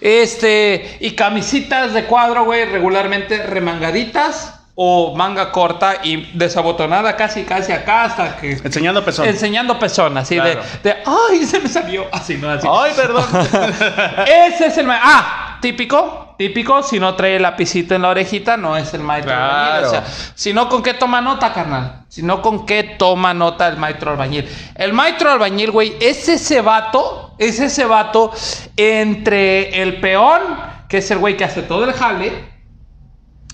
[0.00, 0.96] Este.
[1.00, 8.04] Y camisitas de cuadro, güey, regularmente remangaditas o manga corta y desabotonada casi, casi acá
[8.04, 8.52] hasta que.
[8.52, 9.26] Enseñando pezón.
[9.28, 10.62] Enseñando pezón, así Claro.
[10.82, 10.96] de, de.
[11.04, 11.44] ¡Ay!
[11.44, 12.06] Se me salió.
[12.12, 12.48] Así, ¿no?
[12.48, 12.66] Así.
[12.70, 13.26] Ay, perdón.
[14.26, 16.82] Ese es el Ah, típico, típico.
[16.82, 19.86] Si no trae el lapicito en la orejita, no es el maestro Claro.
[19.86, 19.86] albañil.
[19.86, 22.04] O sea, si no, ¿con qué toma nota, carnal?
[22.08, 24.48] Si no, ¿con qué toma nota el maestro albañil?
[24.74, 28.32] El maestro albañil, güey, es ese vato, es ese vato
[28.76, 30.40] entre el peón,
[30.88, 32.44] que es el güey que hace todo el jale,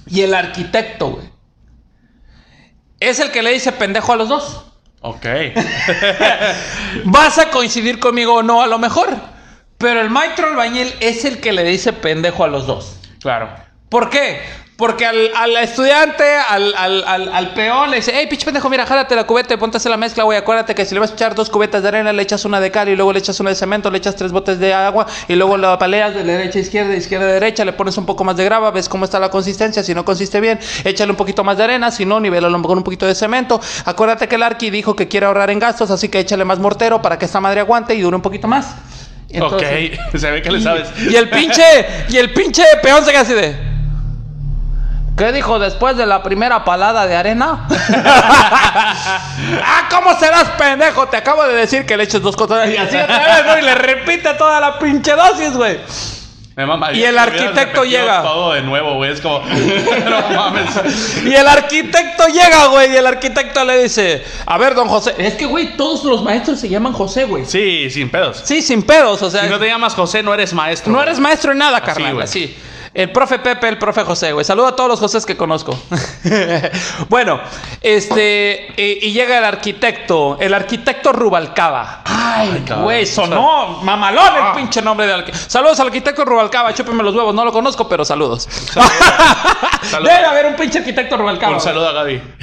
[0.07, 1.31] y el arquitecto, güey.
[3.01, 4.65] Es el que le dice pendejo a los dos.
[5.01, 5.27] ok.
[7.05, 9.09] Vas a coincidir conmigo o no, a lo mejor.
[9.83, 12.95] Pero el maestro albañil es el que le dice pendejo a los dos.
[13.21, 13.51] Claro.
[13.89, 14.41] ¿Por qué?
[14.77, 19.17] Porque al, al estudiante, al, al, al, peón, le dice, hey, pinche pendejo, mira, jálate
[19.17, 20.39] la cubeta y hacer la mezcla, güey.
[20.39, 22.71] Acuérdate que si le vas a echar dos cubetas de arena, le echas una de
[22.71, 25.35] cal y luego le echas una de cemento, le echas tres botes de agua y
[25.35, 28.23] luego la paleas de derecha a izquierda, de izquierda a derecha, le pones un poco
[28.23, 29.83] más de grava, ves cómo está la consistencia.
[29.83, 32.85] Si no consiste bien, échale un poquito más de arena, si no, nivélalo con un
[32.85, 33.61] poquito de cemento.
[33.85, 37.03] Acuérdate que el Arqui dijo que quiere ahorrar en gastos, así que échale más mortero
[37.03, 38.75] para que esta madre aguante y dure un poquito más.
[39.33, 40.17] Entonces- ok.
[40.19, 40.89] Se ve que le sabes.
[40.99, 41.65] y el pinche,
[42.09, 43.73] y el pinche peón se queda así de.
[45.17, 47.67] ¿Qué dijo después de la primera palada de arena?
[49.63, 51.07] ah, ¿cómo serás pendejo?
[51.09, 53.59] Te acabo de decir que le eches dos cosas y así otra vez, ¿no?
[53.59, 55.79] Y le repite toda la pinche dosis, güey.
[56.63, 58.23] Me mama, Y el arquitecto llega.
[58.23, 59.11] Todo de nuevo, güey.
[59.11, 59.41] Es como.
[60.05, 60.71] no mames.
[61.25, 65.15] Y el arquitecto llega, güey, y el arquitecto le dice, a ver, don José.
[65.19, 67.45] Es que, güey, todos los maestros se llaman José, güey.
[67.47, 68.43] Sí, sin pedos.
[68.45, 69.43] Sí, sin pedos, o sea.
[69.43, 70.93] Si no te llamas José, no eres maestro.
[70.93, 71.09] No güey.
[71.09, 72.15] eres maestro en nada, Así, carnal.
[72.15, 72.25] güey.
[72.25, 72.57] Así.
[72.95, 74.45] El profe Pepe, el profe José, güey.
[74.45, 75.79] Saludo a todos los Josés que conozco.
[77.09, 77.41] bueno,
[77.81, 78.75] este.
[78.77, 82.03] Y, y llega el arquitecto, el arquitecto Rubalcaba.
[82.05, 84.49] Ay, güey, sonó mamalón Ah.
[84.51, 85.51] el pinche nombre del arquitecto.
[85.51, 88.43] Saludos al arquitecto Rubalcaba, chúpenme los huevos, no lo conozco, pero saludos.
[88.51, 88.93] Saludos.
[90.05, 91.55] Debe haber un pinche arquitecto Rubalcaba.
[91.55, 92.23] Un saludo a Gaby.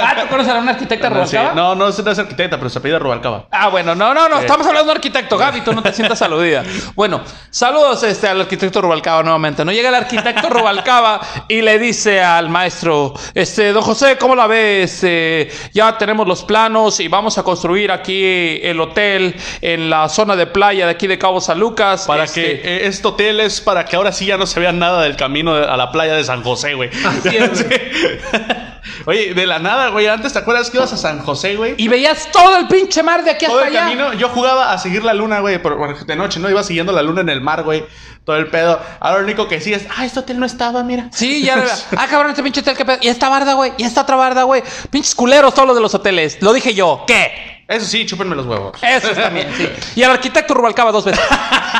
[0.00, 1.14] Ah, ¿tú conoces a una arquitecta Sí.
[1.14, 1.54] Rubalcaba?
[1.54, 3.46] No, no no es arquitecta, pero se apellida Rubalcaba.
[3.50, 6.20] Ah, bueno, no, no, no, estamos hablando de un arquitecto, Gaby, tú no te sientas
[6.22, 6.62] aludida.
[6.94, 9.64] Bueno, saludos este, al arquitecto Rubalcaba nuevamente.
[9.68, 14.46] No llega el arquitecto Rubalcaba y le dice al maestro, este, don José, ¿cómo la
[14.46, 15.00] ves?
[15.02, 18.24] Eh, ya tenemos los planos y vamos a construir aquí
[18.62, 22.06] el hotel en la zona de playa de aquí de Cabo San Lucas.
[22.06, 24.72] Para Este, que eh, este hotel es para que ahora sí ya no se vea
[24.72, 26.88] nada del camino de- a la playa de San José, güey.
[27.04, 27.80] Así es, güey.
[29.06, 30.06] Oye, de la nada, güey.
[30.06, 31.74] Antes, ¿te acuerdas que ibas a San José, güey?
[31.78, 33.84] Y veías todo el pinche mar de aquí Todo hasta el allá.
[33.86, 36.48] camino, yo jugaba a seguir la luna, güey, por- por- de noche, ¿no?
[36.50, 37.84] Iba siguiendo la luna en el mar, güey.
[38.24, 38.78] Todo el pedo.
[39.00, 41.08] Ahora lo único que sí es, ah, este hotel no estaba, mira.
[41.12, 41.64] Sí, ya.
[41.96, 42.98] ah, cabrón, este pinche hotel, qué pedo.
[43.00, 43.72] Y esta barda, güey.
[43.78, 44.62] Y esta otra barda, güey.
[44.90, 46.38] Pinches culeros todos los de los hoteles.
[46.42, 47.04] Lo dije yo.
[47.06, 47.57] ¿Qué?
[47.68, 48.78] Eso sí, chúpenme los huevos.
[48.82, 49.68] Eso también, sí.
[49.94, 51.22] Y el arquitecto Rubalcaba dos veces.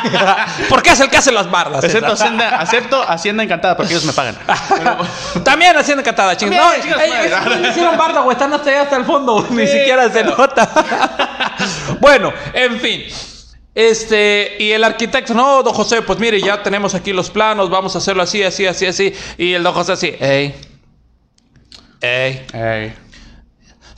[0.69, 1.83] Porque es el que hace las bardas.
[1.83, 4.37] Acepto Hacienda, acepto Hacienda Encantada porque ellos me pagan.
[5.43, 6.55] También haciendo encantada, chingos.
[6.55, 8.35] No, hicieron barda, güey.
[8.35, 9.47] Están hasta allá, hasta el fondo.
[9.49, 10.69] Ni siquiera se nota.
[11.99, 13.03] bueno, en fin.
[13.73, 17.95] Este, y el arquitecto, no, don José, pues mire, ya tenemos aquí los planos, vamos
[17.95, 19.13] a hacerlo así, así, así, así.
[19.37, 20.53] Y el don José así, ey,
[22.01, 22.45] ey.
[22.53, 22.93] Ey.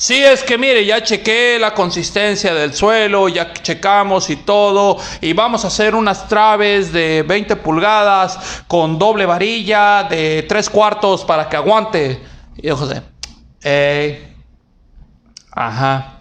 [0.01, 5.33] Sí, es que mire, ya chequé la consistencia del suelo, ya checamos y todo, y
[5.33, 11.47] vamos a hacer unas traves de 20 pulgadas con doble varilla de 3 cuartos para
[11.47, 12.19] que aguante.
[12.57, 13.03] Y yo, José,
[13.61, 14.35] ey,
[15.51, 16.20] ajá.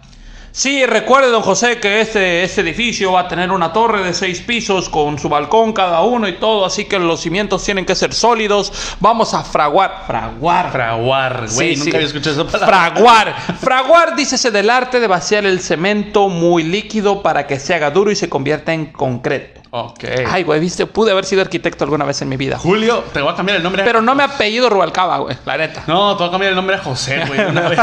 [0.53, 4.41] Sí, recuerde, don José, que este, este edificio va a tener una torre de seis
[4.41, 8.13] pisos con su balcón cada uno y todo, así que los cimientos tienen que ser
[8.13, 8.71] sólidos.
[8.99, 10.03] Vamos a fraguar.
[10.05, 10.71] Fraguar.
[10.71, 11.75] Fraguar, güey.
[11.75, 11.95] Sí, nunca sí.
[11.95, 12.91] había escuchado esa palabra.
[12.91, 13.35] Fraguar.
[13.61, 18.11] Fraguar, dícese del arte de vaciar el cemento muy líquido para que se haga duro
[18.11, 19.61] y se convierta en concreto.
[19.73, 20.03] Ok.
[20.27, 22.57] Ay, güey, viste, pude haber sido arquitecto alguna vez en mi vida.
[22.57, 23.83] Julio, te voy a cambiar el nombre.
[23.85, 25.83] Pero no me apellido Rubalcaba, güey, la neta.
[25.87, 27.39] No, te voy a cambiar el nombre a José, güey.
[27.39, 27.79] Una vez.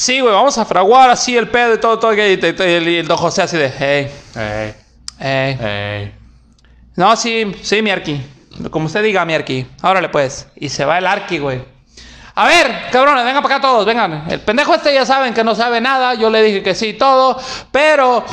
[0.00, 2.14] Sí, güey, vamos a fraguar así el pedo y todo, todo.
[2.14, 4.74] Y, el, don José así de, hey, Ey,
[5.18, 5.58] hey.
[5.60, 6.14] ey.
[6.96, 8.18] No, sí, sí, mi arqui.
[8.70, 9.66] Como usted diga, mi arqui.
[9.82, 10.48] Órale, pues.
[10.56, 11.62] Y se va el arqui, güey.
[12.34, 14.24] A ver, cabrones, vengan para acá todos, vengan.
[14.30, 16.14] El pendejo este ya saben que no sabe nada.
[16.14, 17.38] Yo le dije que sí, todo.
[17.70, 18.24] Pero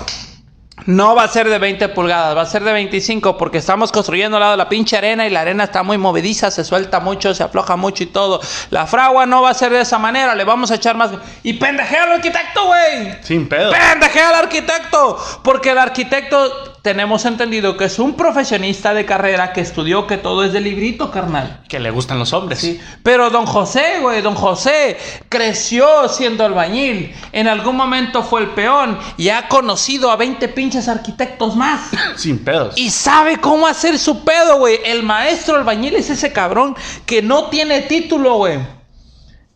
[0.88, 4.38] no va a ser de 20 pulgadas, va a ser de 25 porque estamos construyendo
[4.38, 7.36] al lado de la pinche arena y la arena está muy movediza, se suelta mucho,
[7.36, 8.40] se afloja mucho y todo.
[8.70, 11.12] La fragua no va a ser de esa manera, le vamos a echar más...
[11.44, 13.18] Y pendejea al arquitecto, güey.
[13.22, 13.72] Sin pedo.
[13.72, 15.18] Pendejea al arquitecto.
[15.44, 20.46] Porque el arquitecto tenemos entendido que es un profesionista de carrera que estudió que todo
[20.46, 21.60] es de librito, carnal.
[21.68, 22.60] Que le gustan los hombres.
[22.60, 22.80] Sí.
[23.04, 24.96] Pero don José, güey, don José
[25.28, 27.14] creció siendo albañil.
[27.34, 31.90] En algún momento fue el peón y ha conocido a 20 pinches arquitectos más.
[32.16, 32.78] Sin pedos.
[32.78, 34.80] Y sabe cómo hacer su pedo, güey.
[34.86, 36.74] El maestro albañil es ese cabrón
[37.06, 38.77] que no tiene título, güey.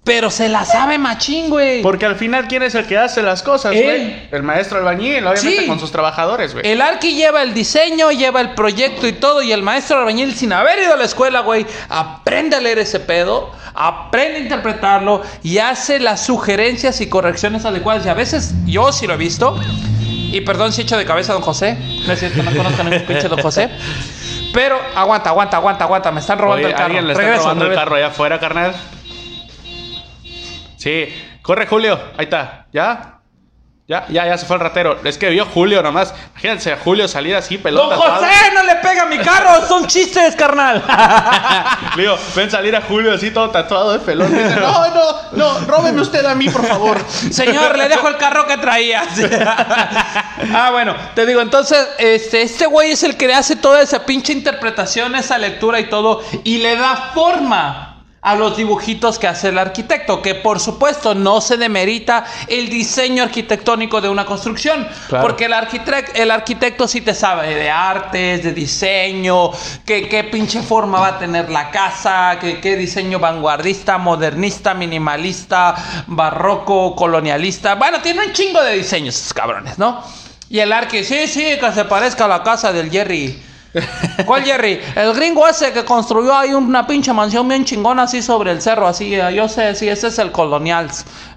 [0.04, 1.84] Pero se la sabe machín, güey.
[1.84, 3.84] Porque al final, ¿quién es el que hace las cosas, Él.
[3.84, 4.28] güey?
[4.32, 5.68] El maestro albañil, obviamente Sí.
[5.68, 6.68] con sus trabajadores, güey.
[6.68, 9.44] El arqui lleva el diseño, lleva el proyecto y todo.
[9.44, 13.00] Y el maestro albañil, sin haber ido a la escuela, güey, aprende a leer ese
[13.00, 18.04] pedo, aprende a interpretarlo y hace las sugerencias y correcciones adecuadas.
[18.04, 19.56] Y a veces yo sí lo he visto.
[20.34, 21.78] Y perdón si echo de cabeza a don José.
[22.08, 23.70] No es cierto, no conozco a ningún pinche don José.
[24.52, 26.12] Pero aguanta, aguanta, aguanta, aguanta.
[26.12, 26.86] Me están robando Oye, el carro.
[26.86, 27.86] ¿Alguien le está Regreso, robando el regreso.
[27.86, 28.74] carro allá afuera, carnal?
[30.82, 31.08] Sí.
[31.44, 32.00] Corre, Julio.
[32.18, 32.66] Ahí está.
[32.74, 33.20] ¿Ya?
[33.88, 35.00] Ya, ya, ya se fue el ratero.
[35.04, 36.12] Es que vio Julio nomás.
[36.32, 37.96] Imagínense a Julio salir así, ¡Don pelota.
[37.98, 38.32] José!
[38.56, 39.68] ¡No le pega a mi carro!
[39.68, 40.82] ¡Son chistes, carnal!
[41.96, 44.32] Le digo, ven salir a Julio así todo tatuado de pelón.
[44.32, 47.06] Dice, no, no, no, róbeme usted a mí, por favor.
[47.32, 49.04] Señor, le dejo el carro que traía.
[50.54, 54.06] ah, bueno, te digo, entonces, este, este güey es el que le hace toda esa
[54.06, 57.91] pinche interpretación, esa lectura y todo, y le da forma
[58.24, 63.24] a los dibujitos que hace el arquitecto, que por supuesto no se demerita el diseño
[63.24, 65.26] arquitectónico de una construcción, Claro.
[65.26, 69.50] porque el, arquitect- el arquitecto sí te sabe de artes, de diseño,
[69.88, 75.74] que, qué pinche forma va a tener la casa, que, qué diseño vanguardista, modernista, minimalista,
[76.06, 77.74] barroco, colonialista.
[77.74, 80.00] Bueno, tiene un chingo de diseños estos cabrones, ¿no?
[80.48, 83.42] Y el arqui, sí, sí, que se parezca a la casa del Jerry.
[84.26, 84.82] ¿Cuál Jerry?
[84.96, 88.88] El gringo ese que construyó ahí una pinche mansión bien chingona así sobre el cerro,
[88.88, 90.90] así, eh, yo sé, sí, ese es el colonial.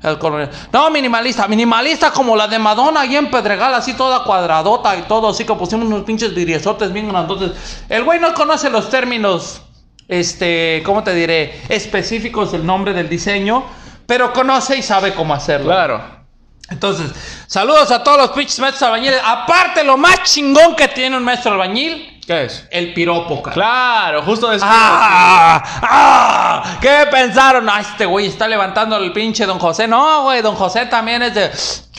[0.02, 0.50] El colonial.
[0.72, 5.28] No, minimalista, minimalista como la de Madonna ahí en Pedregal, así toda cuadradota y todo,
[5.28, 7.52] así que pusimos unos pinches vidriesotes bien grandotes.
[7.88, 9.62] El güey no conoce los términos,
[10.08, 11.62] este, ¿cómo te diré?
[11.68, 13.64] Específicos del nombre del diseño,
[14.06, 15.66] pero conoce y sabe cómo hacerlo.
[15.66, 16.24] Claro.
[16.70, 17.12] Entonces,
[17.46, 19.20] saludos a todos los pinches maestros albañiles.
[19.22, 22.66] Aparte, lo más chingón que tiene un maestro albañil, ¿Qué es?
[22.70, 23.54] el piropo, cara.
[23.54, 24.70] Claro, justo después.
[24.74, 25.62] ¡Ah!
[25.82, 26.78] ¡Ah!
[26.80, 27.68] ¿Qué pensaron?
[27.68, 29.86] Ah, este güey está levantando el pinche don José.
[29.86, 31.50] No, güey, don José también es de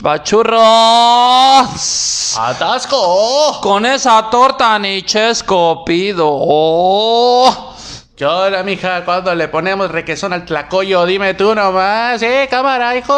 [0.02, 0.56] pachurros.
[2.38, 3.60] ¡Atasco!
[3.60, 6.26] Con esa torta nichesco pido.
[6.28, 7.72] Oh.
[8.16, 9.04] ¿Qué hora, mija?
[9.04, 11.04] ¿Cuándo le ponemos requesón al tlacoyo?
[11.04, 12.22] Dime tú nomás.
[12.22, 13.14] ¿Eh, cámara, hijo?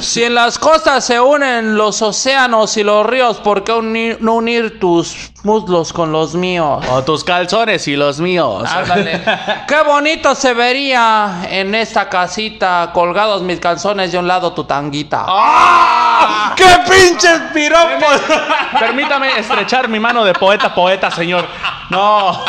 [0.00, 4.34] Si en las costas se unen los océanos y los ríos, ¿por qué unir- no
[4.34, 6.84] unir tus muslos con los míos?
[6.90, 8.68] O tus calzones y los míos.
[8.68, 9.22] Ándale.
[9.68, 15.24] Qué bonito se vería en esta casita colgados mis calzones de un lado tu tanguita.
[15.26, 16.54] ¡Ah!
[16.56, 18.20] ¡Qué pinches piropos!
[18.80, 21.46] Permítame estrechar mi mano de poeta, poeta, señor.
[21.90, 22.30] No.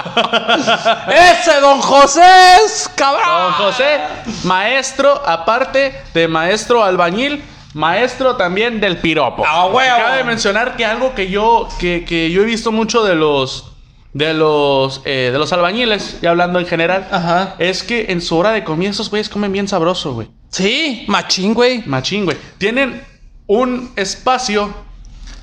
[1.08, 2.21] Ese don José
[2.65, 3.23] es cabrón.
[3.28, 3.99] Don José,
[4.43, 9.45] maestro, aparte de maestro albañil, maestro también del piropo.
[9.45, 9.97] ¡A huevo!
[9.97, 13.65] Cabe mencionar que algo que yo, que, que yo he visto mucho de los
[14.13, 17.55] de los eh, de los albañiles, ya hablando en general, Ajá.
[17.60, 20.29] es que en su hora de comida esos güeyes comen bien sabroso, güey.
[20.49, 21.84] Sí, machín, güey.
[21.86, 22.38] Machín, güey.
[22.58, 23.03] Tienen
[23.45, 24.73] un espacio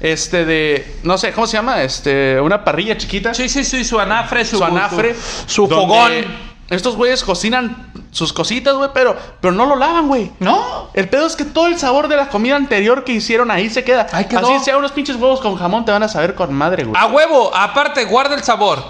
[0.01, 1.83] este de no sé, ¿cómo se llama?
[1.83, 3.33] Este, una parrilla chiquita.
[3.35, 5.15] Sí, sí, sí, su anafre, su, su anafre,
[5.47, 6.13] su, fogón.
[6.69, 10.33] Estos güeyes cocinan sus cositas, güey, pero, pero no lo lavan, güey.
[10.41, 10.91] ¿No?
[10.95, 13.85] El pedo es que todo el sabor de la comida anterior que hicieron ahí se
[13.85, 14.07] queda.
[14.13, 14.55] Ahí quedó.
[14.55, 17.01] Así sea unos pinches huevos con jamón, te van a saber con madre, güey.
[17.01, 18.83] A huevo, aparte, guarda el sabor.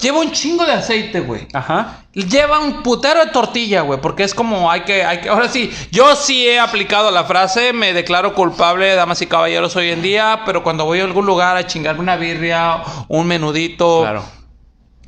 [0.00, 1.46] Lleva un chingo de aceite, güey.
[1.52, 1.98] Ajá.
[2.14, 5.70] Lleva un putero de tortilla, güey, porque es como hay que, hay que, ahora sí,
[5.92, 10.40] yo sí he aplicado la frase, me declaro culpable, damas y caballeros, hoy en día,
[10.46, 14.24] pero cuando voy a algún lugar a chingarme una birria, un menudito, Claro.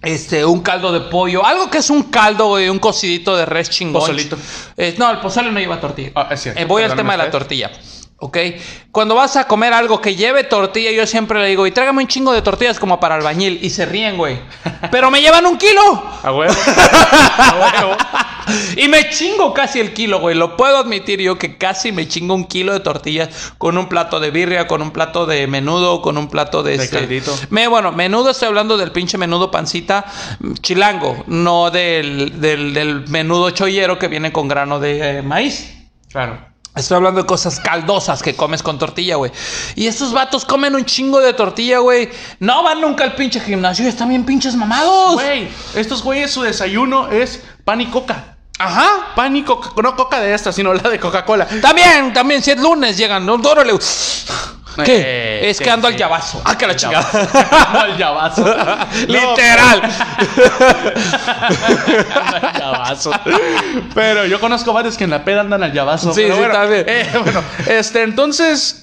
[0.02, 3.70] Este, un caldo de pollo, algo que es un caldo, güey, un cocidito de res
[3.70, 4.00] chingón.
[4.00, 4.36] Pozolito.
[4.76, 6.10] Eh, no, el pozole no lleva tortilla.
[6.14, 6.60] Ah, es cierto.
[6.60, 7.70] Eh, voy al tema de la tortilla.
[8.24, 8.38] ¿Ok?
[8.92, 12.06] Cuando vas a comer algo que lleve tortilla, yo siempre le digo, y tráigame un
[12.06, 13.58] chingo de tortillas como para albañil.
[13.62, 14.38] Y se ríen, güey.
[14.92, 15.80] Pero me llevan un kilo.
[16.22, 16.54] A huevo.
[16.54, 17.96] A huevo.
[18.76, 20.36] Y me chingo casi el kilo, güey.
[20.36, 24.20] Lo puedo admitir yo que casi me chingo un kilo de tortillas con un plato
[24.20, 27.36] de birria, con un plato de menudo, con un plato de, De este- caldito.
[27.50, 30.04] Me, bueno, menudo estoy hablando del pinche menudo pancita
[30.38, 35.74] mm, chilango, no del, del, del menudo chollero que viene con grano de eh, maíz.
[36.08, 36.51] Claro.
[36.74, 39.30] Estoy hablando de cosas caldosas que comes con tortilla, güey.
[39.74, 42.08] Y estos vatos comen un chingo de tortilla, güey.
[42.38, 45.14] No van nunca al pinche gimnasio están bien pinches mamados.
[45.14, 48.36] Güey, estos güeyes su desayuno es pan y coca.
[48.58, 49.12] Ajá.
[49.14, 49.70] Pan y coca.
[49.82, 51.46] No coca de esta, sino la de Coca-Cola.
[51.60, 53.26] También, también, si es lunes, llegan.
[53.26, 53.74] No, órale.
[54.84, 54.96] ¿Qué?
[55.04, 56.40] Eh, es que ando al llavazo.
[56.44, 57.06] Ah, que la chingada.
[57.82, 58.44] al llavazo.
[59.06, 59.82] Literal.
[62.32, 63.10] al llavazo.
[63.94, 66.12] Pero yo conozco varios que en la peda andan al llavazo.
[66.12, 66.84] Sí, pero sí, bueno, también.
[66.86, 68.81] eh, bueno, este, entonces.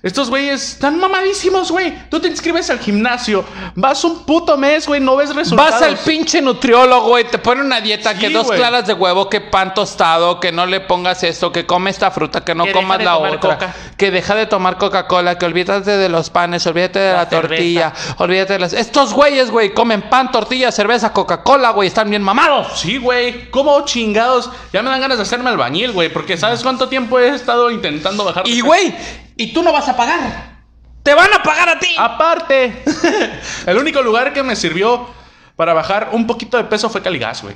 [0.00, 1.92] Estos güeyes están mamadísimos, güey.
[2.08, 5.72] Tú te inscribes al gimnasio, vas un puto mes, güey, no ves resultados.
[5.72, 8.58] Vas al pinche nutriólogo y te pone una dieta que dos güey.
[8.58, 12.44] claras de huevo, que pan tostado, que no le pongas esto, que come esta fruta,
[12.44, 13.74] que no Que comas la otra, coca.
[13.96, 17.92] que deja de tomar Coca-Cola, que olvídate de los panes, olvídate de la, La tortilla,
[18.18, 18.72] olvídate de las...
[18.74, 22.78] Estos güeyes, güey, comen pan, tortilla, cerveza, Coca-Cola, güey, están bien mamados.
[22.78, 23.50] Sí, güey.
[23.50, 24.48] ¿Cómo chingados?
[24.72, 26.08] Ya me dan ganas de hacerme albañil, güey.
[26.08, 28.46] Porque ¿sabes cuánto tiempo he estado intentando bajar?
[28.46, 28.94] Y, güey,
[29.38, 30.58] y tú no vas a pagar.
[31.02, 31.88] Te van a pagar a ti.
[31.96, 32.82] Aparte,
[33.66, 35.08] el único lugar que me sirvió
[35.56, 37.54] para bajar un poquito de peso fue Caligas, güey.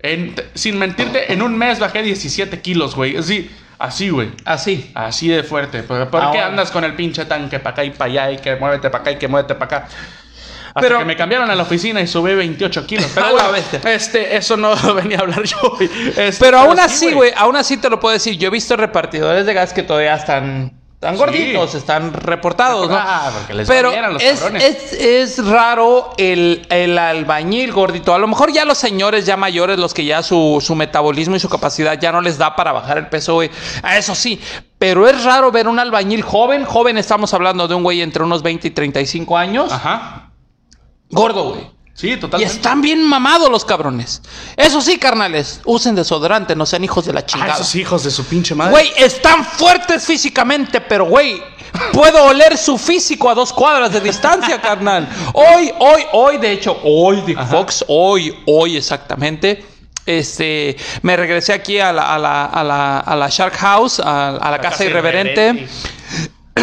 [0.00, 3.16] En- sin mentirte, en un mes bajé 17 kilos, güey.
[3.16, 4.30] Así, así, güey.
[4.44, 4.90] Así.
[4.94, 5.82] Así de fuerte.
[5.82, 8.56] ¿Por, por qué andas con el pinche tanque para acá y para allá y que
[8.56, 9.88] muévete para acá y que muévete para acá?
[10.76, 13.10] Hasta Pero- que me cambiaron a la oficina y subí 28 kilos.
[13.14, 15.56] Pero A la bueno, este, eso no venía a hablar yo.
[16.16, 18.36] Este, Pero aún sí, así, güey, aún así te lo puedo decir.
[18.36, 21.16] Yo he visto repartidores de gas que todavía están Sí.
[21.16, 22.96] gorditos, están reportados, ¿no?
[22.98, 28.12] Ah, porque les Pero los es, es, es raro el, el albañil gordito.
[28.14, 31.40] A lo mejor ya los señores ya mayores, los que ya su, su metabolismo y
[31.40, 33.50] su capacidad ya no les da para bajar el peso, güey.
[33.82, 34.40] A Eso sí.
[34.78, 36.64] Pero es raro ver un albañil joven.
[36.64, 39.72] Joven estamos hablando de un güey entre unos 20 y 35 años.
[39.72, 40.25] Ajá.
[41.10, 41.70] Gordo, güey.
[41.94, 42.54] Sí, Y totalmente.
[42.54, 44.20] están bien mamados los cabrones.
[44.56, 47.54] Eso sí, carnales, usen desodorante, no sean hijos de la Ah, chingada.
[47.54, 48.72] esos hijos de su pinche madre.
[48.72, 51.42] Güey, están fuertes físicamente, pero güey,
[51.94, 55.08] puedo oler su físico a dos cuadras de distancia, carnal.
[55.32, 59.64] Hoy, hoy, hoy, de hecho, hoy, Dick Fox, hoy, hoy exactamente.
[60.04, 64.36] Este, me regresé aquí a la, a la, a la, a la Shark House, a,
[64.36, 65.66] a la, casa, irreverente,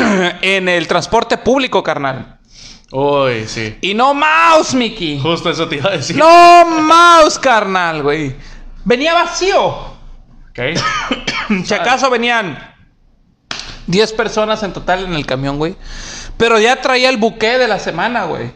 [0.44, 2.33] en el transporte público, carnal.
[2.96, 3.76] Uy, sí.
[3.82, 5.20] Y no mouse, Mickey.
[5.20, 6.16] Justo eso te iba a decir.
[6.16, 8.36] No mouse, carnal, güey.
[8.86, 9.68] Venía vacío.
[10.50, 10.60] Ok.
[11.66, 12.58] Si acaso venían
[13.88, 15.76] 10 personas en total en el camión, güey.
[16.38, 18.52] Pero ya traía el buque de la semana, güey.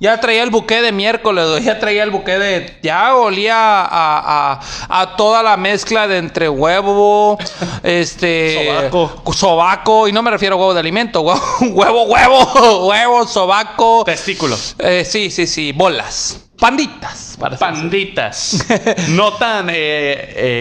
[0.00, 1.64] Ya traía el buque de miércoles.
[1.64, 2.78] Ya traía el buque de.
[2.82, 7.38] Ya olía a, a- a toda la mezcla de entre huevo,
[7.82, 8.66] este.
[8.90, 9.32] Sobaco.
[9.32, 10.08] Sobaco.
[10.08, 11.40] Y no me refiero a huevo de alimento, huevo,
[11.72, 14.02] huevo, huevo, huevo, sobaco.
[14.04, 14.74] Testículos.
[14.78, 15.72] Eh, sí, sí, sí.
[15.72, 16.40] Bolas.
[16.64, 17.36] Panditas.
[17.38, 18.64] Para Panditas.
[19.08, 19.74] no tan, eh,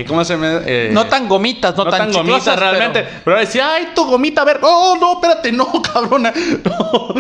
[0.01, 0.59] eh, ¿cómo se llama?
[0.65, 3.03] Eh, No tan gomitas, no, no tan, tan gomitas realmente.
[3.03, 3.39] pero- Pero...
[3.39, 4.61] decía, ay, tu gomita, a ver.
[4.61, 6.33] No, no, espérate, no, cabrona.
[6.65, 7.13] No.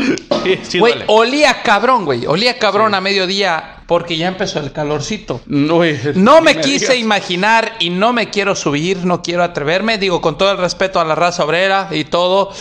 [0.43, 1.05] Sí, sí Güey, duele.
[1.07, 2.25] olía cabrón, güey.
[2.25, 5.39] Olía cabrón a mediodía porque ya empezó el calorcito.
[5.49, 6.97] Uy, No me quise digas.
[6.97, 9.97] imaginar y no me quiero subir, no quiero atreverme.
[9.97, 12.51] Digo, con todo el respeto a la raza obrera y todo.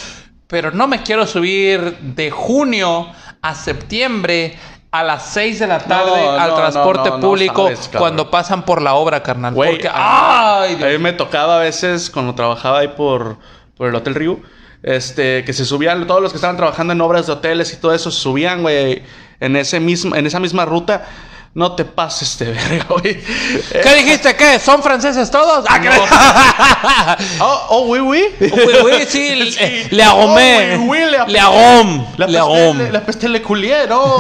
[0.46, 3.08] Pero no me quiero subir de junio
[3.40, 4.56] a septiembre
[4.92, 8.62] a las 6 de la tarde No, al no, transporte no, público sabes, cuando pasan
[8.64, 9.54] por la obra, carnal.
[9.54, 13.38] Güey, porque, a- mí me tocaba a veces cuando trabajaba ahí por,
[13.76, 14.40] por el Hotel Río,
[14.82, 17.94] este, que se subían, todos los que estaban trabajando en obras de hoteles y todo
[17.94, 19.02] eso, se subían, güey,
[19.40, 21.06] en, ese mismo, en esa misma ruta.
[21.54, 23.20] No te pases de verga, güey.
[23.22, 24.34] ¿Qué dijiste?
[24.36, 24.58] ¿Qué?
[24.58, 25.66] ¿Son franceses todos?
[25.68, 25.90] Ah, ¿qué-
[27.40, 28.24] Oh, oh, oui, oui.
[28.40, 28.50] Oui,
[28.84, 29.86] oui, sí, le- Sí.
[29.90, 30.08] le.
[30.08, 31.38] Oh, oui, oui, le Le apesté.
[31.40, 32.06] arôme.
[32.16, 32.78] La Le arôme.
[32.84, 34.16] le- la peste le culié, ¿no?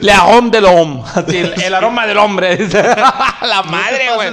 [0.00, 1.10] Le aroma del hombre.
[1.12, 2.56] Así, el, el aroma del hombre.
[3.42, 4.30] la madre, güey.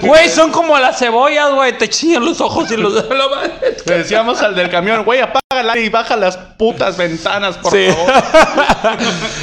[0.00, 0.28] güey.
[0.28, 1.76] Son como las cebollas, güey.
[1.76, 2.92] Te chillan los ojos y los.
[3.84, 7.88] Le decíamos al del camión, güey, apágala y baja las putas ventanas, por Sí.
[7.90, 8.12] favor.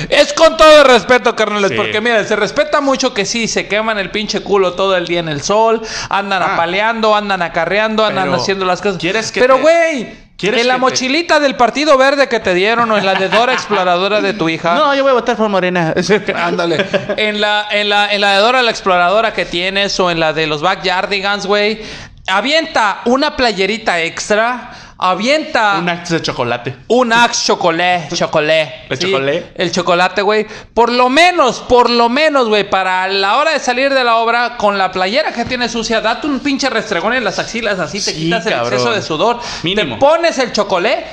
[0.10, 1.75] es con todo respeto, carnales, Sí.
[1.75, 5.20] porque mira, se respeta mucho que sí, se queman el pinche culo todo el día
[5.20, 6.54] en el sol, andan Ah.
[6.54, 8.98] apaleando, andan acarreando, andan haciendo las cosas.
[9.00, 12.91] ¿quieres que Pero, güey, ¿Quieres en la te- mochilita del partido verde que te dieron
[12.91, 14.76] o en la de Dora Exploradora de tu hija.
[14.76, 15.94] No, yo voy a votar por Morena.
[16.36, 16.86] Ándale.
[17.18, 20.34] En la, en, la, en la de Dora la Exploradora que tienes o en la
[20.34, 21.82] de los Backyardigans, güey.
[22.28, 24.72] avienta una playerita extra,
[25.10, 26.75] avienta Un acto de chocolate.
[26.87, 28.85] un Axe chocolate, chocolate.
[28.89, 29.51] ¿El chocolate?
[29.56, 30.47] El chocolate, güey.
[30.73, 34.58] Por lo menos, por lo menos, güey, para la hora de salir de la obra,
[34.58, 38.12] con la playera que tiene sucia, date un pinche restregón en las axilas, así te
[38.12, 38.73] Sí, quitas el cabrón.
[38.73, 39.39] exceso de sudor.
[39.63, 39.95] Mínimo.
[39.95, 41.06] Te pones el chocolate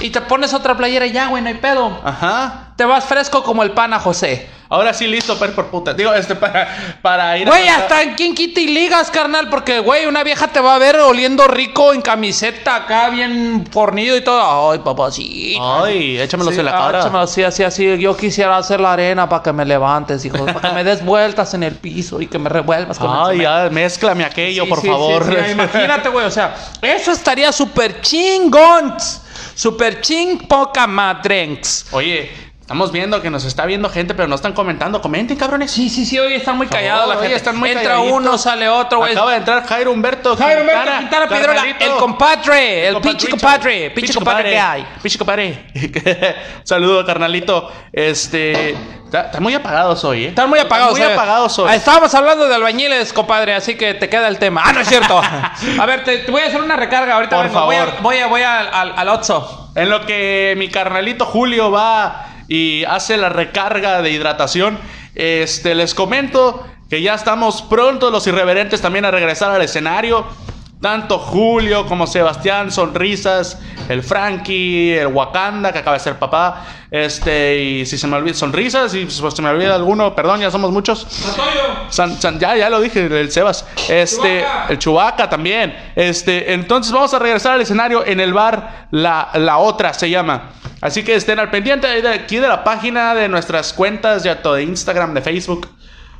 [0.00, 2.00] y te pones otra playera y ya, güey, no hay pedo.
[2.04, 2.72] Ajá.
[2.76, 4.48] Te vas fresco como el pana José.
[4.68, 5.92] Ahora sí listo para ir por puta.
[5.94, 9.48] Digo, este, para, para ir a Güey, pasar- hasta en quién quita y ligas, carnal,
[9.50, 14.16] porque, güey, una vieja te va a ver oliendo rico en camiseta, acá bien fornido
[14.16, 14.70] y todo.
[14.72, 15.84] Ay, papacito.
[15.84, 17.00] Ay, échamelos Sí, en la ah, cara.
[17.00, 17.98] échamelo así, así, así.
[17.98, 20.44] Yo quisiera hacer la arena para que me levantes, hijo.
[20.46, 23.38] Para que me des vueltas en el piso y que me revuelvas con el Ay,
[23.42, 25.26] ya, mézclame aquello, Sí, por sí, favor.
[25.50, 26.26] imagínate, güey.
[26.26, 28.94] O sea, eso estaría súper chingón.
[29.54, 31.86] Súper ching poca madrenx.
[31.92, 32.30] Oye,
[32.64, 35.02] estamos viendo que nos está viendo gente, pero no están comentando.
[35.02, 35.70] Comenten, cabrones.
[35.70, 37.36] Sí, sí, sí, hoy están muy callados la gente.
[37.36, 38.16] están muy Entra calladitos.
[38.16, 39.12] uno, sale otro, güey.
[39.12, 44.14] Acaba de entrar Jairo Humberto Jairo Humberto Quintana Pedrola, el compadre, el pinche compadre, pinche
[44.14, 44.86] compadre que hay.
[45.02, 45.66] Pinche compadre.
[46.64, 47.70] Saludo, carnalito.
[47.92, 48.70] Este.
[49.04, 50.28] Está, está muy apagados hoy, ¿eh?
[50.28, 50.92] Están muy apagados.
[50.92, 51.12] Muy eh.
[51.12, 51.70] apagados hoy.
[51.70, 54.62] Estábamos hablando de albañiles, compadre, así que te queda el tema.
[54.64, 55.20] Ah, no es cierto.
[55.80, 57.36] a ver, te, te voy a hacer una recarga ahorita.
[57.36, 57.66] Por vengo.
[57.66, 58.02] Voy a, favor.
[58.02, 59.70] voy a, voy a- al, al Otso.
[59.74, 64.78] En lo que mi carnalito Julio va y hace la recarga de hidratación,
[65.14, 70.26] este, les comento que ya estamos pronto los irreverentes también a regresar al escenario.
[70.84, 73.58] Tanto Julio como Sebastián, sonrisas,
[73.88, 76.62] el Frankie, el Wakanda, que acaba de ser papá.
[76.90, 80.50] Este, y si se me olvida, sonrisas, y pues, se me olvida alguno, perdón, ya
[80.50, 81.06] somos muchos.
[81.88, 83.64] San- San- ya, ya lo dije, el Sebas.
[83.88, 85.74] Este, el Chubaca también.
[85.96, 90.50] Este, entonces vamos a regresar al escenario en el bar La, la Otra se llama.
[90.82, 94.52] Así que estén al pendiente de aquí de la página de nuestras cuentas, ya todo
[94.56, 95.66] de Instagram, de Facebook.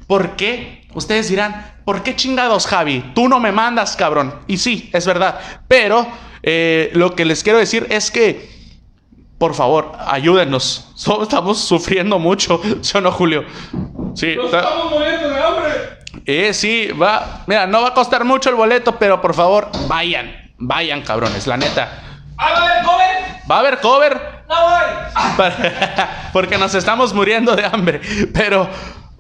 [0.06, 0.83] ¿Por qué?
[0.94, 3.12] Ustedes dirán, ¿por qué chingados, Javi?
[3.14, 4.34] Tú no me mandas, cabrón.
[4.46, 5.38] Y sí, es verdad.
[5.68, 6.06] Pero
[6.42, 8.52] eh, lo que les quiero decir es que
[9.38, 10.92] por favor, ayúdenos.
[11.22, 12.60] Estamos sufriendo mucho.
[12.80, 13.44] ¿Sí o no, Julio?
[14.14, 14.36] Sí.
[14.42, 15.72] está- muriendo de hambre.
[16.24, 17.42] eh, sí, va.
[17.46, 20.52] Mira, no va a costar mucho el boleto, pero por favor, vayan.
[20.56, 22.00] Vayan, cabrones, la neta.
[22.38, 23.06] A ver, cover.
[23.50, 24.20] Va a haber cover.
[24.48, 25.50] No voy.
[26.32, 28.00] porque nos estamos muriendo de hambre.
[28.32, 28.68] Pero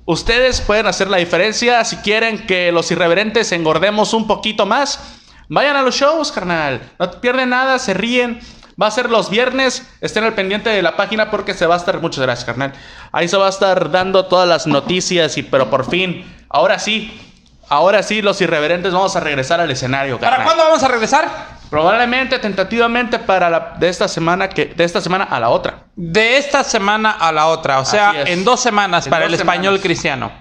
[0.06, 1.84] ustedes pueden hacer la diferencia.
[1.84, 5.00] Si quieren que los irreverentes engordemos un poquito más,
[5.48, 6.80] vayan a los shows, carnal.
[6.98, 8.40] No pierden nada, se ríen.
[8.80, 9.86] Va a ser los viernes.
[10.00, 12.00] Estén al pendiente de la página porque se va a estar.
[12.00, 12.72] Muchas gracias, carnal.
[13.12, 15.36] Ahí se va a estar dando todas las noticias.
[15.38, 17.20] Y pero por fin, ahora sí.
[17.68, 20.46] Ahora sí, los irreverentes vamos a regresar al escenario, ¿Para carnal.
[20.46, 21.53] cuándo vamos a regresar?
[21.70, 25.84] Probablemente, tentativamente, para la, de esta semana que de esta semana a la otra.
[25.96, 29.34] De esta semana a la otra, o sea, en dos semanas En para dos el
[29.34, 30.32] español cristiano.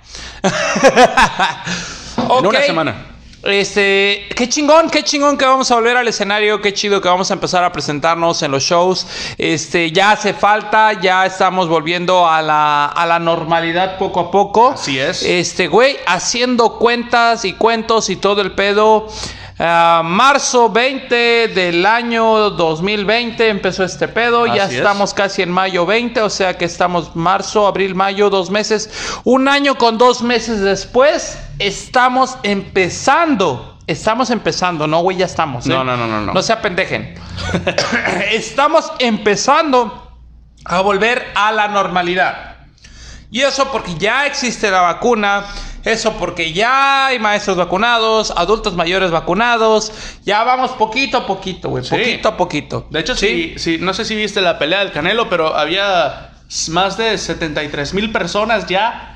[2.40, 3.13] En una semana.
[3.44, 7.30] Este, qué chingón, qué chingón que vamos a volver al escenario, qué chido que vamos
[7.30, 9.06] a empezar a presentarnos en los shows.
[9.38, 14.70] Este, ya hace falta, ya estamos volviendo a la, a la normalidad poco a poco.
[14.70, 15.24] Así es.
[15.24, 19.08] Este, güey, haciendo cuentas y cuentos y todo el pedo.
[19.60, 24.74] Ah, marzo 20 del año 2020 empezó este pedo, ya es.
[24.74, 28.90] estamos casi en mayo 20, o sea que estamos marzo, abril, mayo, dos meses,
[29.24, 35.66] un año con dos meses después, estamos empezando, estamos empezando, no güey, ya estamos.
[35.66, 35.70] ¿eh?
[35.70, 36.34] No, no, no, no, no.
[36.34, 37.16] No se apendejen.
[38.32, 40.12] estamos empezando
[40.66, 42.56] a volver a la normalidad.
[43.32, 45.46] Y eso porque ya existe la vacuna,
[45.84, 49.92] eso porque ya hay maestros vacunados, adultos mayores vacunados,
[50.24, 51.90] ya vamos poquito a poquito, güey, Sí.
[51.90, 52.88] poquito a poquito.
[52.92, 53.56] De hecho, sí.
[53.58, 56.30] sí, no sé si viste la pelea del Canelo, pero había
[56.70, 59.13] más de 73 mil personas ya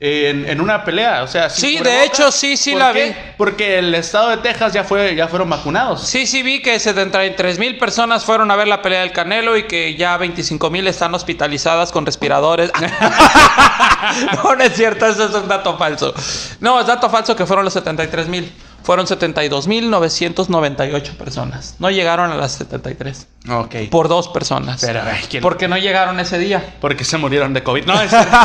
[0.00, 1.22] en, en una pelea.
[1.22, 3.04] O sea, Sí, de hecho, sí, sí ¿Por la qué?
[3.08, 3.14] vi.
[3.36, 6.06] Porque el estado de Texas ya fue, ya fueron vacunados.
[6.06, 9.64] Sí, sí vi que 73 mil personas fueron a ver la pelea del Canelo y
[9.64, 12.72] que ya 25 mil están hospitalizadas con respiradores.
[14.42, 16.14] no, no es cierto, eso es un dato falso.
[16.60, 18.50] No, es dato falso que fueron los 73 mil.
[18.82, 21.76] Fueron 72 mil 998 personas.
[21.78, 23.26] No llegaron a las 73.
[23.48, 23.74] Ok.
[23.90, 24.80] Por dos personas.
[24.80, 26.74] Pero, ay, ¿quién- Porque no llegaron ese día.
[26.80, 27.84] Porque se murieron de COVID.
[27.86, 28.36] No, es cierto.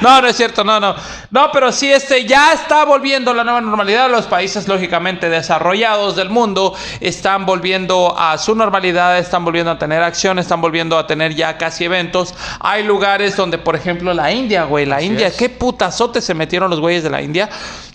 [0.00, 0.94] no, no es cierto, no, no.
[1.30, 4.10] No, pero sí, este, ya está volviendo la nueva normalidad.
[4.10, 10.02] Los países, lógicamente, desarrollados del mundo están volviendo a su normalidad, están volviendo a tener
[10.02, 12.34] acción, están volviendo a tener ya casi eventos.
[12.60, 15.36] Hay lugares donde, por ejemplo, la India, güey, la India, es.
[15.36, 17.48] qué putazote se metieron los güeyes de la India.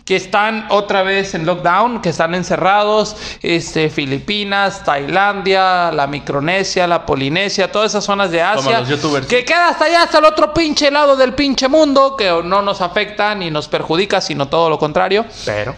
[0.06, 7.06] Que están otra vez en lockdown, que están encerrados, este, Filipinas, Tailandia, la Micronesia, la
[7.06, 8.80] Polinesia, todas esas zonas de Asia.
[8.80, 9.28] los youtubers.
[9.28, 12.82] Que queda hasta allá, hasta el otro pinche lado del pinche mundo, que no nos
[12.82, 15.26] afecta ni nos perjudica, sino todo lo contrario.
[15.46, 15.76] Pero.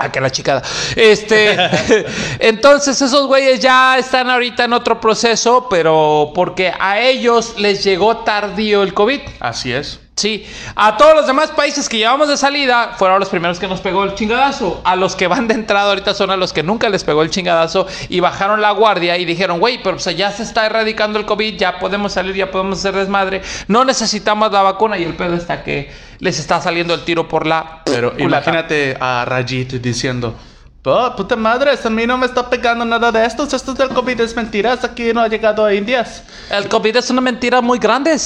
[0.00, 0.62] Ah, que la chicada.
[0.94, 1.56] Este,
[2.38, 8.18] entonces esos güeyes ya están ahorita en otro proceso, pero porque a ellos les llegó
[8.18, 9.20] tardío el COVID.
[9.40, 10.00] Así es.
[10.18, 10.44] Sí,
[10.74, 14.02] a todos los demás países que llevamos de salida fueron los primeros que nos pegó
[14.02, 14.80] el chingadazo.
[14.82, 17.30] A los que van de entrada ahorita son a los que nunca les pegó el
[17.30, 21.56] chingadazo y bajaron la guardia y dijeron, güey, pero ya se está erradicando el COVID,
[21.56, 25.62] ya podemos salir, ya podemos hacer desmadre, no necesitamos la vacuna y el pedo está
[25.62, 25.88] que
[26.18, 27.82] les está saliendo el tiro por la...
[27.84, 28.50] Pero culata.
[28.50, 30.34] imagínate a Rajit diciendo...
[30.84, 33.52] "Oh, puta madre, a mí no me está pegando nada de estos.
[33.52, 34.82] Esto del COVID es mentiras.
[34.84, 36.24] Aquí no ha llegado a Indias.
[36.50, 38.16] El COVID es una mentira muy grande.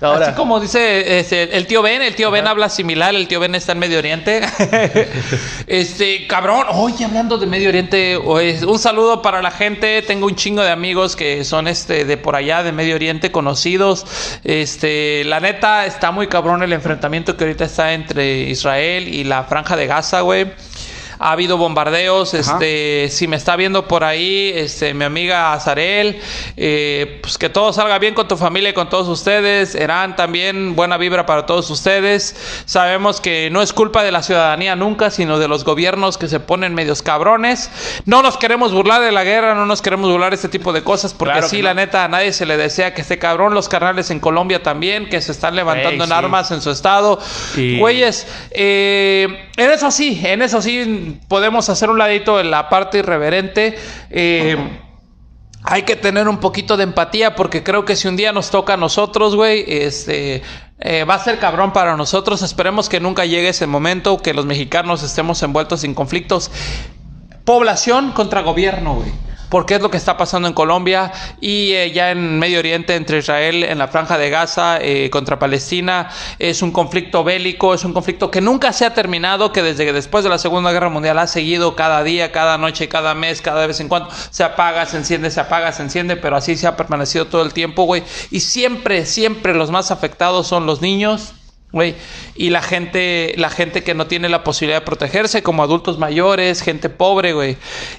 [0.00, 0.26] Ahora.
[0.26, 3.54] Así como dice este, el tío Ben, el tío Ben habla similar, el tío Ben
[3.54, 4.42] está en Medio Oriente.
[5.66, 10.02] este, cabrón, oye, hablando de Medio Oriente, oye, un saludo para la gente.
[10.02, 14.04] Tengo un chingo de amigos que son este de por allá de Medio Oriente conocidos.
[14.44, 19.44] Este, la neta está muy cabrón el enfrentamiento que ahorita está entre Israel y la
[19.44, 20.52] franja de Gaza, güey.
[21.18, 26.20] Ha habido bombardeos, este, si me está viendo por ahí, este, mi amiga Azarel,
[26.56, 29.74] eh, pues que todo salga bien con tu familia y con todos ustedes.
[29.74, 32.36] Erán también, buena vibra para todos ustedes.
[32.64, 36.40] Sabemos que no es culpa de la ciudadanía nunca, sino de los gobiernos que se
[36.40, 37.70] ponen medios cabrones.
[38.04, 40.82] No nos queremos burlar de la guerra, no nos queremos burlar de este tipo de
[40.82, 43.54] cosas, porque Claro sí, la neta, a nadie se le desea que esté cabrón.
[43.54, 46.14] Los carnales en Colombia también, que se están levantando en sí.
[46.14, 47.18] armas en su estado.
[47.56, 52.98] Güeyes, eh, en eso sí, en eso sí podemos hacer un ladito en la parte
[52.98, 53.76] irreverente.
[54.10, 54.56] Eh,
[55.62, 58.74] hay que tener un poquito de empatía porque creo que si un día nos toca
[58.74, 60.42] a nosotros, güey, este...
[60.78, 62.42] eh, va a ser cabrón para nosotros.
[62.42, 66.50] Esperemos que nunca llegue ese momento, que los mexicanos estemos envueltos en conflictos.
[67.46, 69.12] Población contra gobierno, güey.
[69.48, 73.18] Porque es lo que está pasando en Colombia y eh, ya en Medio Oriente entre
[73.18, 76.10] Israel, en la franja de Gaza, eh, contra Palestina.
[76.40, 79.92] Es un conflicto bélico, es un conflicto que nunca se ha terminado, que desde que
[79.92, 83.64] después de la Segunda Guerra Mundial ha seguido cada día, cada noche, cada mes, cada
[83.64, 84.08] vez en cuando.
[84.30, 87.52] Se apaga, se enciende, se apaga, se enciende, pero así se ha permanecido todo el
[87.52, 88.02] tiempo, güey.
[88.32, 91.35] Y siempre, siempre los más afectados son los niños,
[91.72, 91.94] Güey,
[92.36, 96.62] y la gente, la gente que no tiene la posibilidad de protegerse, como adultos mayores,
[96.62, 97.56] gente pobre, güey.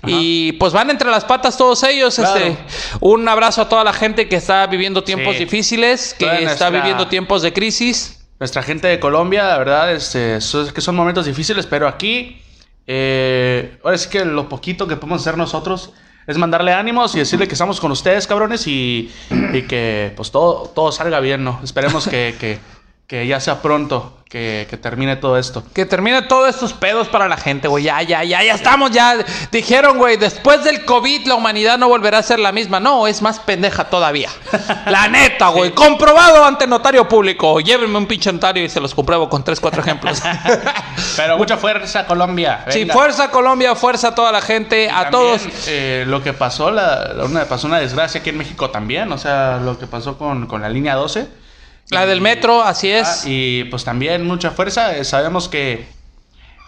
[0.08, 2.16] Y pues van entre las patas todos ellos.
[2.16, 2.38] Claro.
[2.44, 2.58] Este,
[3.02, 5.44] un abrazo a toda la gente que está viviendo tiempos Sí.
[5.44, 8.26] difíciles, que Toda está nuestra- viviendo tiempos de crisis.
[8.40, 12.42] Nuestra gente de Colombia, la verdad, este, so- es que son momentos difíciles, pero aquí,
[12.88, 15.92] eh, ahora sí que lo poquito que podemos hacer nosotros
[16.26, 19.12] es mandarle ánimos y decirle que estamos con ustedes, cabrones, y,
[19.54, 21.60] y que pues todo, todo salga bien, ¿no?
[21.64, 22.60] Esperemos que, que,
[23.08, 25.64] que ya sea pronto, que, que termine todo esto.
[25.74, 27.86] Que termine todos estos pedos para la gente, güey.
[27.86, 29.16] Ya, ya, ya, ya estamos, ya.
[29.50, 32.82] Dijeron, güey, después del COVID la humanidad no volverá a ser la misma.
[32.82, 34.30] No, es más pendeja todavía.
[34.88, 35.72] La neta, güey.
[35.72, 37.62] Comprobado ante notario público.
[37.62, 40.22] Llévenme un pinche notario y se los compruebo con tres, cuatro ejemplos.
[41.16, 42.66] Pero mucha fuerza, Colombia.
[42.68, 42.94] sí, venga.
[42.94, 45.42] fuerza Colombia, fuerza a toda la gente, a También, todos.
[45.68, 49.18] eh, lo que pasó, la, la- una, pasó una desgracia aquí en México también, o
[49.18, 51.47] sea, lo que pasó con, con la línea 12.
[51.90, 53.08] La del metro, así es.
[53.08, 54.96] Ah, y pues también mucha fuerza.
[54.98, 55.88] eh, Sabemos que,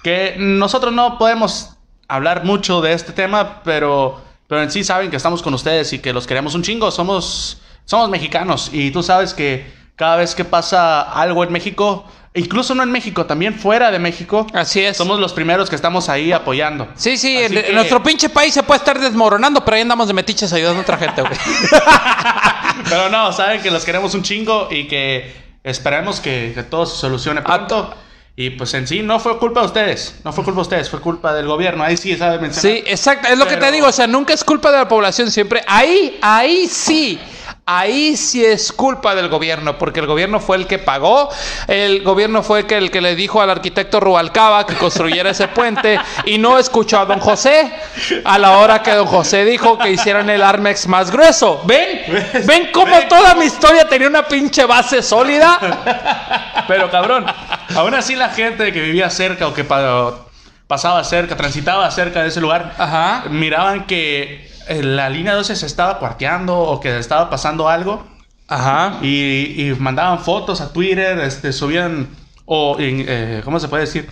[0.03, 1.71] que nosotros no podemos
[2.07, 5.99] hablar mucho de este tema, pero, pero en sí saben que estamos con ustedes y
[5.99, 6.89] que los queremos un chingo.
[6.91, 12.73] Somos, somos mexicanos y tú sabes que cada vez que pasa algo en México, incluso
[12.73, 14.95] no en México, también fuera de México, Así es.
[14.95, 16.87] somos los primeros que estamos ahí apoyando.
[16.95, 20.13] Sí, sí, en, que- nuestro pinche país se puede estar desmoronando, pero ahí andamos de
[20.13, 21.33] metiches ayudando a otra gente, güey.
[22.89, 26.97] Pero no, saben que los queremos un chingo y que esperemos que, que todo se
[26.97, 27.93] solucione pronto.
[28.35, 31.01] Y pues en sí no fue culpa de ustedes, no fue culpa de ustedes, fue
[31.01, 31.83] culpa del gobierno.
[31.83, 32.77] Ahí sí sabe mencionar.
[32.77, 34.87] Sí, exacto, es lo que te Pero- digo, o sea, nunca es culpa de la
[34.87, 35.61] población, siempre.
[35.67, 37.19] Ahí, ahí sí.
[37.71, 41.29] Ahí sí es culpa del gobierno, porque el gobierno fue el que pagó,
[41.67, 46.39] el gobierno fue el que, le dijo al arquitecto Rubalcaba que construyera ese puente y
[46.39, 47.71] no escuchó a don José
[48.25, 51.61] a la hora que don José dijo que hicieran el Armex más grueso.
[51.65, 52.01] ¿Ven?
[52.47, 55.59] ¿Ven cómo toda mi historia tenía una pinche base sólida?
[56.67, 57.25] Pero cabrón,
[57.75, 60.15] aún así la gente que vivía cerca o que pa-
[60.67, 63.25] pasaba cerca, transitaba cerca de ese lugar, Ajá.
[63.29, 68.05] miraban que la línea 12 se estaba cuarteando o que estaba pasando algo.
[68.47, 68.97] Ajá.
[69.01, 72.07] Y, y mandaban fotos a Twitter, este, subían,
[72.45, 74.09] o, en, eh, ¿cómo se puede decir?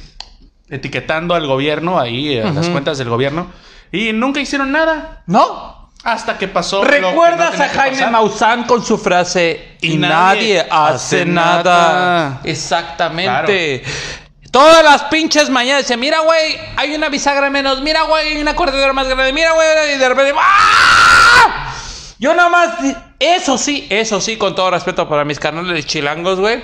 [0.70, 2.72] Etiquetando al gobierno ahí, a las Ujú.
[2.74, 3.48] cuentas del gobierno.
[3.92, 5.24] Y nunca hicieron nada.
[5.28, 5.90] ¿No?
[6.04, 6.84] Hasta que pasó.
[6.84, 8.08] lo que no ¿Recuerdas a Jaime?
[8.08, 11.64] Maussan con su frase y, Y nadie, nadie hace hace nada?
[11.64, 12.42] nada"?
[12.44, 13.84] Exactamente.
[14.58, 18.56] Todas las pinches mañanas dice, mira, güey, hay una bisagra menos, mira, güey, hay una
[18.56, 21.76] corredera más grande, mira, güey, y de repente, ¡ah!
[22.18, 22.70] Yo nada más,
[23.20, 26.64] eso sí, eso sí, con todo respeto para mis canales chilangos, güey.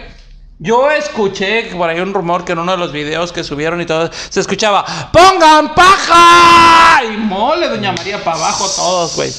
[0.57, 3.85] Yo escuché por ahí un rumor que en uno de los videos que subieron y
[3.85, 7.03] todo se escuchaba ¡Pongan paja!
[7.03, 9.31] Y mole, doña María, para abajo todos, güey.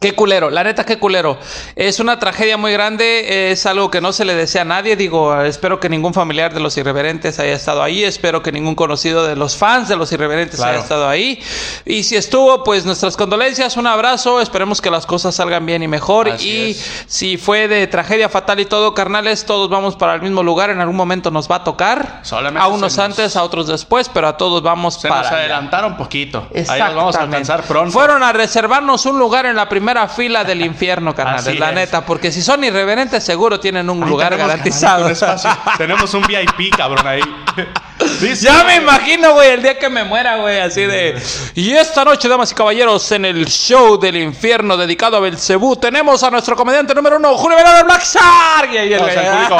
[0.00, 1.38] Qué culero, la neta, qué culero.
[1.74, 4.94] Es una tragedia muy grande, es algo que no se le desea a nadie.
[4.94, 9.26] Digo, espero que ningún familiar de los irreverentes haya estado ahí, espero que ningún conocido
[9.26, 10.72] de los fans de los irreverentes Claro.
[10.74, 11.42] haya estado ahí.
[11.86, 15.88] Y si estuvo, pues nuestras condolencias, un abrazo, esperemos que las cosas salgan bien y
[15.88, 16.28] mejor.
[16.28, 17.04] Así y es.
[17.06, 20.80] si fue de tragedia fatal y todo, carnales, todos vamos para el mismo lugar, en
[20.80, 22.20] algún momento nos va a tocar.
[22.22, 25.22] Solamente a unos se nos- antes, a otros después, pero a todos vamos Se para
[25.22, 25.38] nos allá.
[25.40, 26.46] adelantaron poquito.
[26.68, 27.92] Ahí nos vamos a alcanzar pronto.
[27.92, 31.46] Fueron a reservarnos un lugar en la primera fila del infierno, carnales.
[31.46, 31.74] Así La es.
[31.74, 35.08] neta, porque si son irreverentes, seguro tienen un Ahí lugar tenemos, garantizado.
[35.14, 37.20] carnal, un tenemos un VIP, cabrón, ahí.
[38.40, 41.20] Ya me imagino, güey, el día que me muera, güey, así de.
[41.54, 46.22] Y esta noche, damas y caballeros, en el show del infierno dedicado a Belcebú, tenemos
[46.22, 48.70] a nuestro comediante número uno, Julio Velarde Black Shark.
[48.72, 49.58] Y ahí el- O sea, el público.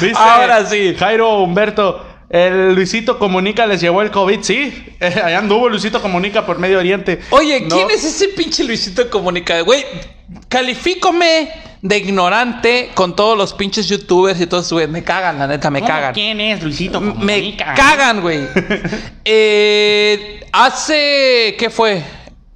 [0.00, 0.96] Dice Ahora sí.
[0.98, 4.72] Jairo Humberto, el Luisito Comunica les llevó el COVID, sí.
[5.00, 7.20] Eh, allá anduvo Luisito Comunica por Medio Oriente.
[7.30, 7.74] Oye, No.
[7.76, 9.60] ¿quién es ese pinche Luisito Comunica?
[9.62, 9.84] Güey,
[10.48, 11.50] califícome
[11.80, 14.88] de ignorante con todos los pinches youtubers y todos, güey.
[14.88, 16.12] Me cagan, la neta, me cagan.
[16.12, 18.40] ¿Quién es Luisito Me cagan, güey.
[19.24, 22.02] Eh, hace, ¿qué fue?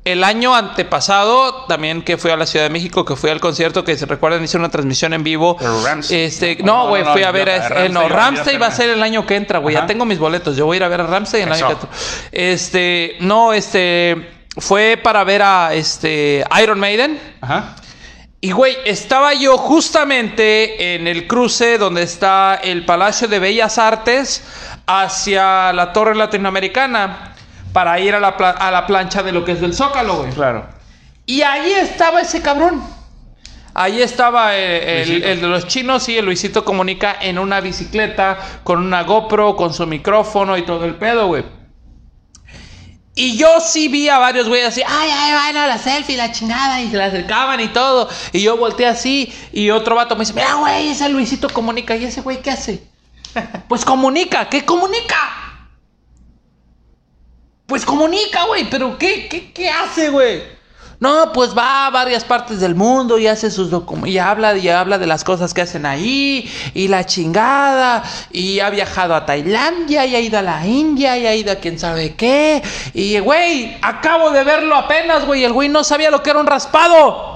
[0.05, 3.85] El año antepasado, también que fui a la Ciudad de México, que fui al concierto,
[3.85, 5.57] que se recuerdan, hice una transmisión en vivo.
[5.85, 6.23] Ramsey.
[6.25, 8.67] Este, No, no, no, güey, no, fui a ver a, eh, no, Ramsey, Ramsey va
[8.67, 9.77] a ser el año que entra, güey.
[9.77, 10.57] Ya tengo mis boletos.
[10.57, 11.89] Yo voy a ir a ver a Ramsey el año que entra.
[12.33, 17.21] Este, no, este, fue para ver a este Iron Maiden.
[17.41, 17.77] Ajá.
[18.45, 24.43] Y güey, estaba yo justamente en el cruce donde está el Palacio de Bellas Artes
[24.85, 27.32] hacia la Torre Latinoamericana
[27.73, 30.31] para ir a la, pla- a la plancha de lo que es del Zócalo, güey.
[30.33, 30.67] Claro.
[31.27, 32.83] Y ahí estaba ese cabrón.
[33.75, 38.79] Ahí estaba eh, el, de los chinos y el Luisito Comunica en una bicicleta con
[38.85, 41.45] una GoPro, con su micrófono y todo el pedo, güey.
[43.15, 46.81] Y yo sí vi a varios güeyes así, ay, ay, bueno, la selfie, la chingada,
[46.81, 48.09] y se la acercaban y todo.
[48.33, 51.95] Y yo volteé así, y otro vato me dice, mira, güey, ese Luisito comunica.
[51.97, 52.83] ¿Y ese güey qué hace?
[53.69, 55.17] Pues comunica, ¿qué comunica?
[57.73, 60.43] Pues comunica, güey, pero ¿qué, qué, qué hace, güey?
[61.01, 64.69] No, pues va a varias partes del mundo y hace sus documentos y habla y
[64.69, 70.05] habla de las cosas que hacen ahí y la chingada y ha viajado a Tailandia
[70.05, 72.63] y ha ido a la India y ha ido a quién sabe qué
[72.93, 76.47] y güey, acabo de verlo apenas, güey, el güey no sabía lo que era un
[76.47, 77.32] raspado.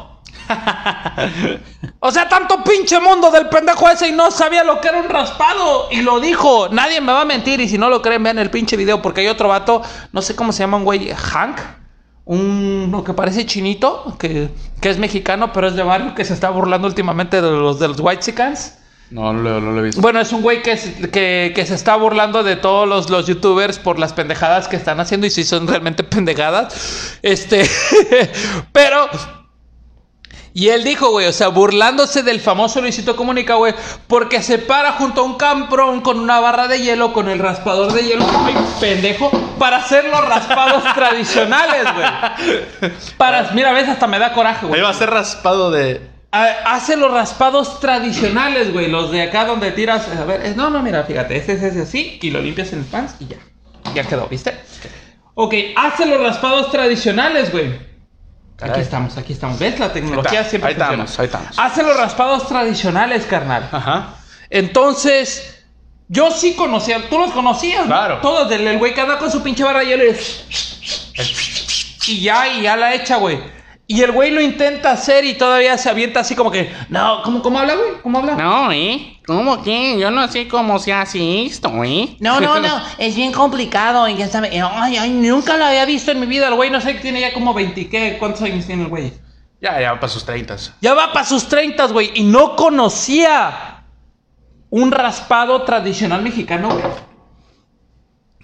[2.00, 5.08] O sea, tanto pinche mundo del pendejo ese y no sabía lo que era un
[5.08, 5.88] raspado.
[5.90, 6.68] Y lo dijo.
[6.70, 7.60] Nadie me va a mentir.
[7.60, 9.02] Y si no lo creen, vean el pinche video.
[9.02, 9.82] Porque hay otro vato,
[10.12, 11.58] no sé cómo se llama un güey, Hank.
[12.24, 14.48] Un lo que parece chinito, que,
[14.80, 17.86] que es mexicano, pero es de barrio, que se está burlando últimamente de los, de
[17.88, 18.78] los White Chicans.
[19.12, 20.00] No, no, lo- no lo he visto.
[20.00, 23.28] Bueno, es un güey que, se- que, que se está burlando de todos los, los
[23.28, 27.18] youtubers por las pendejadas que están haciendo y si son realmente pendejadas.
[27.22, 27.70] Este,
[28.72, 29.08] pero...
[30.58, 33.74] Y él dijo, güey, o sea, burlándose del famoso Luisito Comunica, güey,
[34.06, 37.92] porque se para junto a un camprón con una barra de hielo, con el raspador
[37.92, 38.24] de hielo,
[38.80, 42.90] pendejo, para hacer los raspados tradicionales, güey.
[43.18, 44.80] Para, mira, ves, hasta me da coraje, güey.
[44.80, 46.00] Va a ser raspado de.
[46.32, 48.88] Ha- Hace los raspados tradicionales, güey.
[48.90, 50.08] Los de acá donde tiras.
[50.08, 51.36] A ver, es- no, no, mira, fíjate.
[51.36, 53.36] Este es ese así y lo limpias en el pants y ya.
[53.94, 54.54] Ya quedó, ¿viste?
[55.34, 57.94] Ok, hace los raspados tradicionales, güey.
[58.60, 59.58] Aquí estamos, aquí estamos.
[59.58, 59.78] ¿Ves?
[59.78, 61.04] La tecnología está, siempre ahí funciona.
[61.04, 61.58] estamos, ahí estamos.
[61.58, 63.68] Hace los raspados tradicionales, carnal.
[63.70, 64.14] Ajá.
[64.48, 65.64] Entonces,
[66.08, 67.08] yo sí conocía.
[67.08, 67.82] ¿Tú los conocías?
[67.82, 67.86] no?
[67.88, 68.18] Claro.
[68.20, 70.16] Todos, del el güey que anda con su pinche barra de hielo y...
[72.08, 73.55] Y ya, y ya la echa, güey.
[73.88, 76.72] Y el güey lo intenta hacer y todavía se avienta así como que...
[76.88, 78.00] No, ¿cómo, cómo habla, güey?
[78.02, 78.34] ¿Cómo habla?
[78.34, 79.20] No, ¿eh?
[79.24, 79.96] ¿Cómo que?
[79.96, 82.16] Yo no sé cómo se hace esto, ¿eh?
[82.18, 86.10] No, no, no, es bien complicado y ya sabe, ay, ay, Nunca lo había visto
[86.10, 86.48] en mi vida.
[86.48, 87.88] El güey no sé, tiene ya como 20...
[87.88, 88.16] ¿qué?
[88.18, 89.12] ¿Cuántos años tiene el güey?
[89.60, 90.56] Ya, ya, para sus 30.
[90.80, 92.10] Ya va para sus 30, güey.
[92.14, 93.84] Y no conocía
[94.70, 96.84] un raspado tradicional mexicano, güey.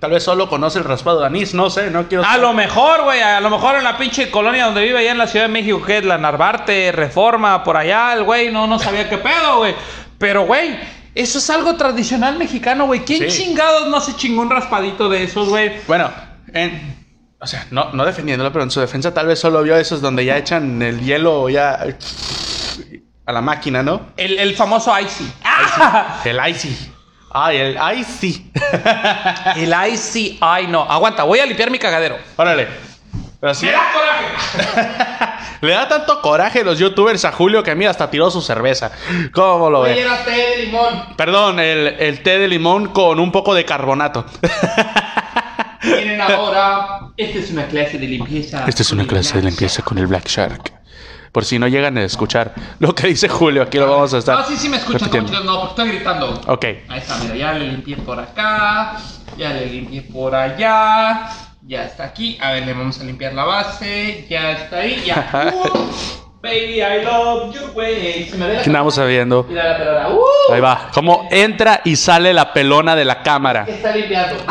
[0.02, 2.24] Tal vez solo conoce el raspado de anís, no sé, no quiero.
[2.24, 5.18] A lo mejor, güey, a lo mejor en la pinche colonia donde vive allá en
[5.18, 8.80] la Ciudad de México, que es la Narvarte, Reforma, por allá, el güey no, no
[8.80, 9.76] sabía qué pedo, güey.
[10.18, 10.76] Pero, güey,
[11.14, 13.04] eso es algo tradicional mexicano, güey.
[13.04, 13.44] ¿Quién Sí.
[13.44, 15.70] chingados no se chingó un raspadito de esos, güey?
[15.86, 16.10] Bueno,
[16.52, 16.96] en.
[17.38, 20.24] O sea, no, no defendiéndolo, pero en su defensa tal vez solo vio esos donde
[20.24, 21.78] ya echan el hielo ya.
[23.24, 24.08] A la máquina, ¿no?
[24.16, 25.32] El, el famoso Icy.
[25.44, 26.20] ¡Ah!
[26.24, 26.91] El icy.
[27.34, 28.50] Ay, el icy.
[29.56, 30.38] El Icy.
[30.40, 30.82] Ay, no.
[30.82, 32.18] Aguanta, voy a limpiar mi cagadero.
[32.36, 32.68] Órale.
[33.40, 35.34] Pero sí, ¡Me da coraje!
[35.66, 38.92] le da tanto coraje los youtubers a Julio que a mí hasta tiró su cerveza.
[39.32, 40.00] ¿Cómo lo Oye, ve?
[40.00, 41.16] era té de limón.
[41.16, 44.24] Perdón, el, el té de limón con un poco de carbonato.
[45.80, 47.00] Tienen ahora.
[47.16, 48.64] Esta es una clase de limpieza.
[48.66, 50.72] Esta es una clase de limpieza con el Black Shark.
[51.32, 54.38] Por si no llegan a escuchar lo que dice Julio, aquí lo vamos a estar.
[54.38, 55.10] No, sí, sí me escuchan.
[55.32, 56.40] No, no, porque estoy gritando.
[56.46, 56.64] Ok.
[56.88, 58.98] Ahí está, mira, ya le limpié por acá,
[59.38, 61.30] ya le limpié por allá,
[61.62, 62.36] ya está aquí.
[62.38, 65.52] A ver, le vamos a limpiar la base, ya está ahí, ya.
[65.54, 68.28] Uh, baby, I love you, güey.
[68.28, 69.46] Se me ve la ¿Qué andamos sabiendo?
[69.48, 70.08] Mira la pelona.
[70.08, 70.88] Uh, Ahí va.
[70.92, 73.64] Como entra y sale la pelona de la cámara.
[73.68, 74.36] está limpiando.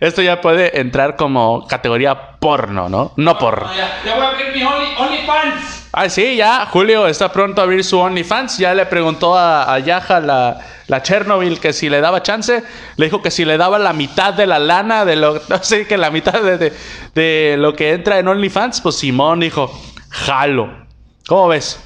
[0.00, 3.12] Esto ya puede entrar como categoría porno, ¿no?
[3.16, 3.68] No porno.
[3.68, 5.87] No, ya, ya voy a abrir mi Only, OnlyFans.
[6.00, 6.64] Ah, sí, ya.
[6.66, 8.58] Julio está pronto a abrir su OnlyFans.
[8.58, 12.62] Ya le preguntó a, a Yaja, la, la Chernobyl, que si le daba chance.
[12.96, 15.86] Le dijo que si le daba la mitad de la lana, de lo, no sé,
[15.88, 16.72] que la mitad de, de-
[17.14, 18.80] de lo que entra en OnlyFans.
[18.80, 19.72] Pues Simón dijo,
[20.10, 20.86] jalo.
[21.26, 21.80] ¿Cómo ves?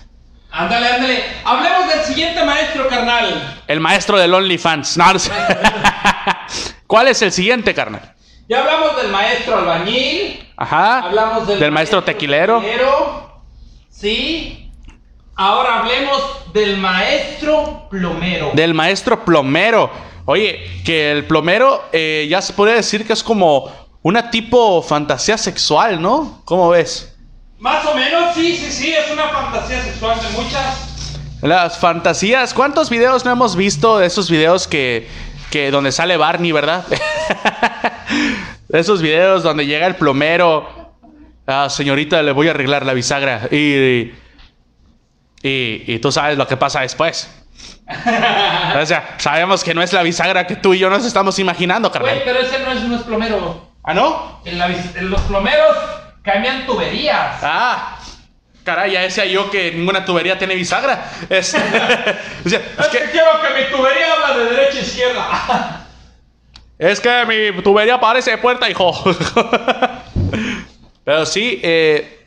[0.50, 1.24] Ándale, ándale.
[1.44, 3.60] Hablemos del siguiente maestro, carnal.
[3.66, 4.98] El maestro del OnlyFans.
[4.98, 5.32] No, no sé.
[6.86, 8.12] ¿Cuál es el siguiente, carnal?
[8.48, 10.46] Ya hablamos del maestro albañil.
[10.58, 10.98] Ajá.
[10.98, 12.60] Hablamos del, maestro tequilero.
[12.60, 13.31] tequilero.
[13.92, 14.72] Sí.
[15.36, 18.50] Ahora hablemos del maestro plomero.
[18.54, 19.90] Del maestro plomero.
[20.24, 23.70] Oye, que el plomero eh, ya se puede decir que es como
[24.02, 26.42] una tipo fantasía sexual, ¿no?
[26.44, 27.14] ¿Cómo ves?
[27.58, 31.18] Más o menos, sí, sí, sí, es una fantasía sexual de muchas.
[31.42, 35.08] Las fantasías, ¿cuántos videos no hemos visto de esos videos que,
[35.50, 36.84] que donde sale Barney, verdad?
[38.68, 40.81] De esos videos donde llega el plomero.
[41.46, 43.48] Ah, señorita, le voy a arreglar la bisagra.
[43.50, 44.12] Y,
[45.42, 47.30] y, y tú sabes lo que pasa después.
[48.80, 51.90] O sea, sabemos que no es la bisagra que tú y yo nos estamos imaginando,
[51.90, 52.22] Güey, carnal.
[52.24, 53.68] pero ese no es, no es plomero.
[53.84, 54.40] ¿Ah, no?
[54.44, 55.76] En la vis- en los plomeros
[56.22, 57.38] cambian tuberías.
[57.42, 57.98] Ah,
[58.64, 61.04] caray, ya decía yo que ninguna tubería tiene bisagra.
[61.28, 61.54] Es,
[62.46, 65.86] o sea, es que, quiero que mi tubería habla de derecha a izquierda.
[66.78, 68.92] es que mi tubería parece puerta, hijo.
[71.04, 72.24] Pero sí, eh,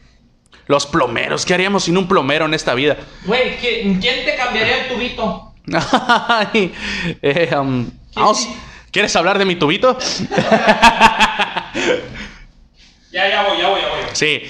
[0.67, 2.97] los plomeros, ¿qué haríamos sin un plomero en esta vida?
[3.25, 5.53] Güey, ¿quién quién te cambiaría el tubito?
[5.71, 6.73] Ay,
[7.21, 8.47] eh, um, vamos,
[8.95, 9.97] ¿Quieres hablar de mi tubito?
[13.11, 13.99] Ya, ya voy, ya voy, ya voy.
[14.11, 14.41] Sí.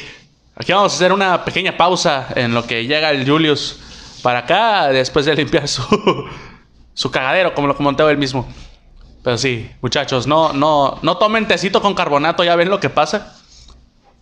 [0.55, 3.79] Aquí vamos a hacer una pequeña pausa en lo que llega el Julius
[4.23, 5.83] para acá después de limpiar su,
[6.95, 8.47] su cagadero, como lo comentaba él mismo.
[9.23, 13.34] Pero sí, muchachos, no, no, no tomen tecito con carbonato, ya ven lo que pasa.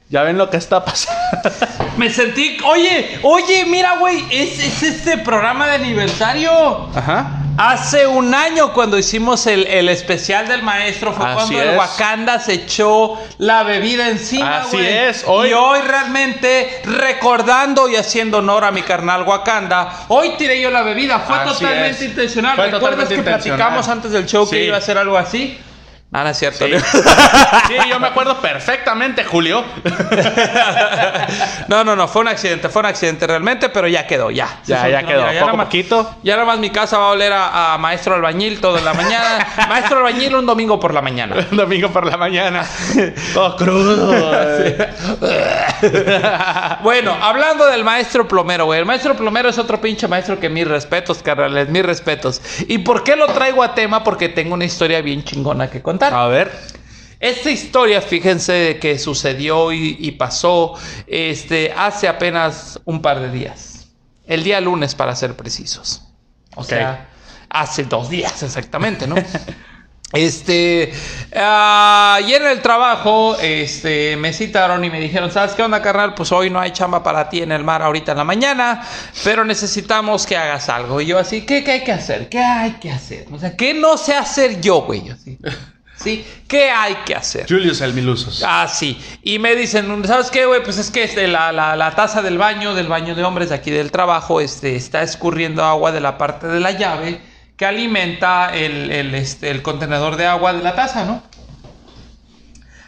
[0.10, 1.20] Ya ven lo que está pasando.
[1.97, 2.58] Me sentí.
[2.66, 6.89] Oye, oye, mira, güey, es, es este programa de aniversario.
[6.95, 7.39] Ajá.
[7.56, 11.78] Hace un año cuando hicimos el, el especial del maestro fue Así cuando el es.
[11.78, 14.88] Wakanda se echó la bebida encima, Así güey.
[14.91, 20.60] es, hoy- Y hoy realmente recordando y haciendo honor a mi carnal Wakanda, hoy tiré
[20.62, 22.10] yo la bebida, fue Así totalmente es.
[22.10, 22.56] intencional.
[22.56, 23.58] Fue ¿Recuerdas totalmente que intencional.
[23.60, 25.60] platicamos antes del show que iba a hacer algo así?
[26.14, 26.66] No, no es cierto.
[26.66, 26.74] Sí.
[27.68, 29.64] Sí, yo me acuerdo perfectamente, Julio.
[31.68, 34.59] No, no, no, fue un accidente, fue un accidente realmente, pero ya quedó, ya.
[34.66, 35.26] Ya, ya quedó.
[35.28, 36.07] mira, Poco nada más-.
[36.24, 39.47] Ya nada más mi casa va a oler a, a maestro albañil toda la mañana.
[39.70, 41.36] maestro albañil un domingo por la mañana.
[41.51, 42.66] Domingo por la mañana.
[43.34, 44.32] Todo crudo.
[46.82, 48.80] Bueno, hablando del maestro plomero, güey.
[48.80, 52.41] El maestro plomero es otro pinche maestro que mis respetos, carnales, mis respetos.
[52.68, 54.03] ¿Y por qué lo traigo a tema?
[54.03, 56.03] Porque tengo una historia bien chingona que contar.
[56.12, 56.51] A ver.
[57.20, 60.74] Esta historia, fíjense que sucedió y, y pasó
[61.08, 63.88] este, hace apenas un par de días.
[64.26, 66.01] El día lunes, para ser precisos.
[66.56, 66.68] O Ok.
[66.68, 67.10] sea,
[67.49, 69.16] hace dos días exactamente, ¿no?
[70.16, 70.93] Este,
[71.34, 76.14] ayer en el trabajo, este, me citaron y me dijeron, ¿sabes qué onda, carnal?
[76.14, 78.88] Pues hoy no hay chamba para ti en el mar ahorita en la mañana,
[79.24, 81.01] pero necesitamos que hagas algo.
[81.01, 82.30] Y yo así, ¿qué, qué hay que hacer?
[82.30, 83.26] ¿Qué hay que hacer?
[83.32, 85.10] O sea, ¿qué no sé hacer yo, güey?
[85.10, 85.39] Así,
[86.04, 86.26] ¿sí?
[86.47, 87.45] ¿Qué hay que hacer?
[87.47, 88.43] Julius el Milusos.
[88.45, 88.99] Ah, sí.
[89.24, 90.62] Y me dicen, ¿sabes qué, güey?
[90.64, 93.56] Pues es que este, la, la, la taza del baño, del baño de hombres de
[93.56, 97.22] aquí del trabajo, este, está escurriendo agua de la parte de la llave
[97.56, 101.24] que alimenta el, el, este, el contenedor de agua de la taza, ¿no?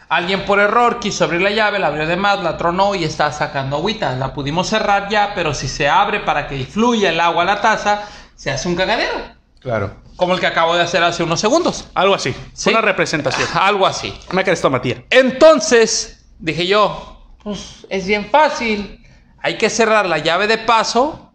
[0.07, 3.31] Alguien por error quiso abrir la llave, la abrió de más, la tronó y está
[3.31, 4.15] sacando agüita.
[4.15, 7.61] La pudimos cerrar ya, pero si se abre para que fluya el agua a la
[7.61, 8.03] taza,
[8.35, 9.13] se hace un cagadero.
[9.59, 9.95] Claro.
[10.15, 11.87] Como el que acabo de hacer hace unos segundos.
[11.93, 12.33] Algo así.
[12.53, 12.69] ¿Sí?
[12.69, 13.47] Una representación.
[13.53, 14.13] Algo así.
[14.31, 15.03] Me crees tomatía.
[15.09, 19.05] Entonces, dije yo, pues es bien fácil.
[19.39, 21.31] Hay que cerrar la llave de paso.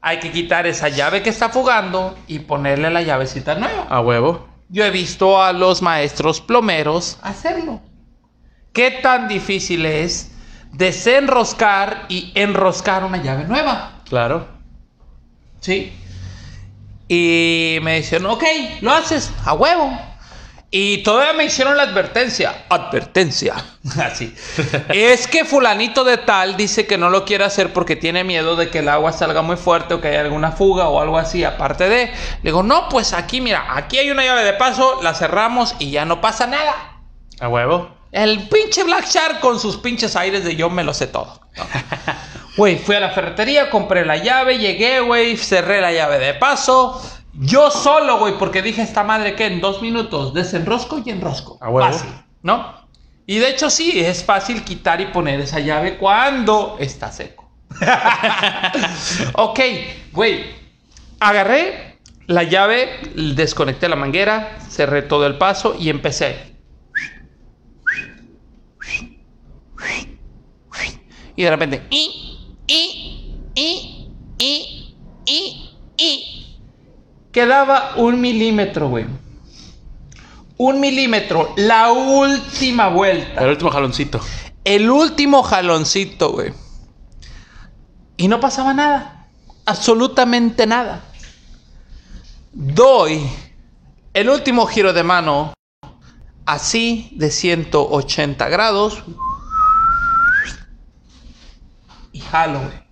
[0.00, 3.86] Hay que quitar esa llave que está fugando y ponerle la llavecita nueva.
[3.88, 4.46] A huevo.
[4.68, 7.80] Yo he visto a los maestros plomeros hacerlo.
[8.72, 10.32] ¿Qué tan difícil es
[10.72, 14.02] desenroscar y enroscar una llave nueva?
[14.08, 14.48] Claro.
[15.60, 15.92] Sí.
[17.08, 18.44] Y me dijeron, ok,
[18.80, 19.98] lo haces a huevo.
[20.76, 22.64] Y todavía me hicieron la advertencia.
[22.68, 23.54] Advertencia.
[24.02, 24.34] Así.
[24.88, 28.70] es que fulanito de tal dice que no lo quiere hacer porque tiene miedo de
[28.70, 31.44] que el agua salga muy fuerte o que haya alguna fuga o algo así.
[31.44, 32.06] Aparte de...
[32.06, 35.92] Le digo, no, pues aquí, mira, aquí hay una llave de paso, la cerramos y
[35.92, 36.74] ya no pasa nada.
[37.38, 37.94] A huevo.
[38.10, 41.40] El pinche Black Shark con sus pinches aires de yo me lo sé todo.
[41.56, 41.64] No.
[42.56, 47.00] Güey, fui a la ferretería, compré la llave, llegué, güey, cerré la llave de paso.
[47.32, 51.58] Yo solo, güey, porque dije esta madre que en dos minutos desenrosco y enrosco.
[51.60, 51.92] A huevo.
[51.92, 52.10] Fácil,
[52.42, 52.84] ¿no?
[53.26, 57.50] Y de hecho sí, es fácil quitar y poner esa llave cuando está seco.
[59.34, 59.60] ok,
[60.12, 60.44] güey.
[61.18, 63.00] Agarré la llave,
[63.34, 66.54] desconecté la manguera, cerré todo el paso y empecé.
[71.36, 72.33] Y de repente, y,
[72.66, 74.94] y, y, y,
[75.26, 76.58] y, y.
[77.32, 79.06] Quedaba un milímetro, güey.
[80.56, 81.52] Un milímetro.
[81.56, 83.42] La última vuelta.
[83.42, 84.20] El último jaloncito.
[84.64, 86.52] El último jaloncito, güey.
[88.16, 89.28] Y no pasaba nada.
[89.66, 91.02] Absolutamente nada.
[92.52, 93.20] Doy
[94.12, 95.54] el último giro de mano
[96.46, 99.02] así de 180 grados.
[102.12, 102.84] Y jalo, güey.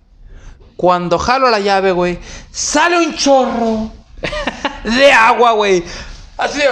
[0.77, 2.17] Cuando jalo la llave, güey,
[2.51, 3.91] sale un chorro
[4.83, 5.83] de agua, güey.
[6.37, 6.69] Así de...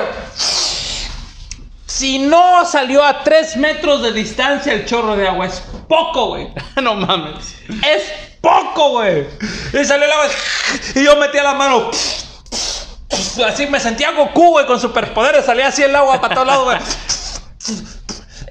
[1.85, 6.47] Si no salió a 3 metros de distancia el chorro de agua, es poco, güey.
[6.81, 7.55] no mames.
[7.85, 8.03] Es
[8.39, 9.27] poco, güey.
[9.73, 10.25] Y salió el agua.
[10.95, 11.91] Y yo metía la mano.
[13.45, 15.45] Así me sentía Goku, güey, con superpoderes.
[15.45, 16.77] Salía así el agua para todos lados, güey.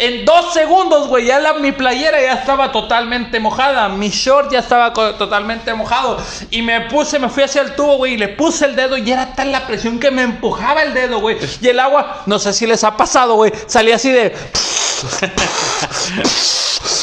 [0.01, 3.91] En dos segundos, güey, ya la, mi playera ya estaba totalmente mojada.
[3.91, 6.17] Mi short ya estaba totalmente mojado.
[6.51, 8.97] Y me puse, me fui hacia el tubo, güey, y le puse el dedo.
[8.97, 11.37] Y era tal la presión que me empujaba el dedo, güey.
[11.61, 14.35] Y el agua, no sé si les ha pasado, güey, salía así de.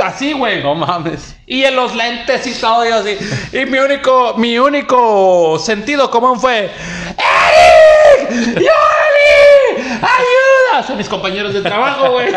[0.00, 0.62] Así, güey.
[0.62, 1.36] No mames.
[1.46, 3.16] Y en los lentes y todo, y así.
[3.52, 6.70] Y mi único, mi único sentido común fue:
[7.16, 8.54] ¡Eric!
[8.54, 9.82] ¡Yoli!
[10.02, 10.86] ¡Ayuda!
[10.86, 12.28] Son mis compañeros de trabajo, güey.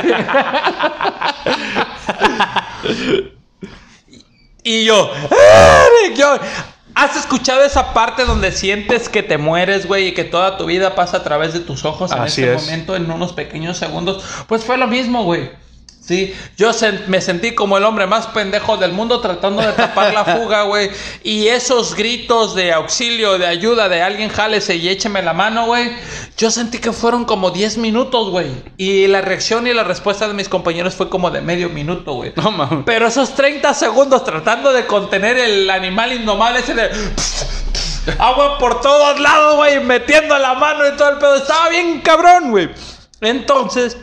[4.64, 5.12] y yo,
[6.06, 6.18] ¡Eric!
[6.18, 6.38] Yo,
[6.94, 10.94] ¿Has escuchado esa parte donde sientes que te mueres, güey, y que toda tu vida
[10.94, 12.62] pasa a través de tus ojos en Así ese es.
[12.64, 14.24] momento, en unos pequeños segundos?
[14.48, 15.52] Pues fue lo mismo, güey.
[16.02, 16.72] Sí, yo
[17.08, 20.90] me sentí como el hombre más pendejo del mundo tratando de tapar la fuga, güey.
[21.24, 25.92] Y esos gritos de auxilio, de ayuda, de alguien jálese y écheme la mano, güey.
[26.38, 28.48] Yo sentí que fueron como 10 minutos, güey.
[28.78, 32.34] Y la reacción y la respuesta de mis compañeros fue como de medio minuto, güey.
[32.36, 32.84] No mames.
[32.84, 36.90] Pero esos 30 segundos tratando de contener el animal indomable ese de...
[38.18, 41.36] Agua por todos lados, güey, metiendo la mano y todo el pedo.
[41.36, 42.72] Estaba bien cabrón, güey.
[43.22, 43.98] Entonces,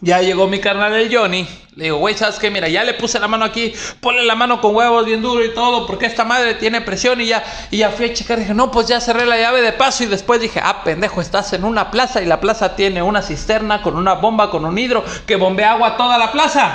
[0.00, 1.46] ya llegó mi carnal el Johnny.
[1.76, 2.50] Le digo, güey, ¿sabes qué?
[2.50, 3.72] Mira, ya le puse la mano aquí.
[4.00, 5.86] Ponle la mano con huevos bien duro y todo.
[5.86, 7.20] Porque esta madre tiene presión.
[7.20, 8.38] Y ya, y ya fui a checar.
[8.38, 10.02] Dije, no, pues ya cerré la llave de paso.
[10.02, 12.22] Y después dije, ah, pendejo, estás en una plaza.
[12.22, 15.04] Y la plaza tiene una cisterna con una bomba, con un hidro.
[15.26, 16.74] Que bombea agua a toda la plaza.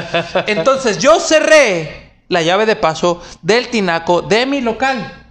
[0.46, 5.24] Entonces yo cerré la llave de paso del tinaco de mi local.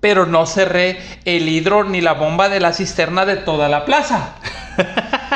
[0.00, 4.34] Pero no cerré el hidro ni la bomba de la cisterna de toda la plaza.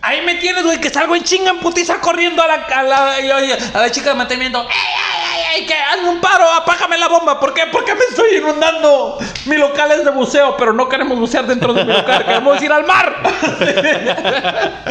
[0.00, 3.90] Ahí me tienes, güey, que salgo en chinga en putiza corriendo a la, a la,
[3.90, 4.62] chica de mantenimiento.
[4.62, 5.66] ¡Ey, ey, ey, ey!
[5.66, 7.38] Que hazme un paro, apágame la bomba.
[7.38, 7.66] ¿Por qué?
[7.70, 9.18] Porque me estoy inundando.
[9.46, 12.24] Mi local es de buceo, pero no queremos bucear dentro de mi local.
[12.24, 13.22] Queremos ir al mar.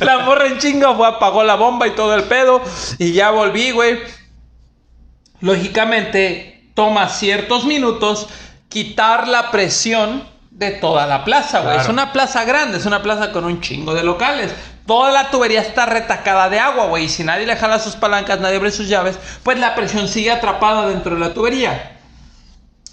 [0.00, 2.62] la morra en chinga fue, apagó la bomba y todo el pedo.
[2.98, 3.98] Y ya volví, güey.
[5.40, 8.28] Lógicamente, toma ciertos minutos
[8.68, 10.22] quitar la presión
[10.60, 11.72] de toda la plaza, güey.
[11.72, 11.82] Claro.
[11.82, 14.52] Es una plaza grande, es una plaza con un chingo de locales.
[14.86, 17.04] Toda la tubería está retacada de agua, güey.
[17.04, 20.30] Y si nadie le jala sus palancas, nadie abre sus llaves, pues la presión sigue
[20.30, 21.96] atrapada dentro de la tubería.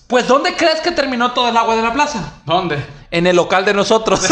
[0.08, 2.36] Pues, ¿dónde crees que terminó todo el agua de la plaza?
[2.46, 2.78] ¿Dónde?
[3.12, 4.22] En el local de nosotros.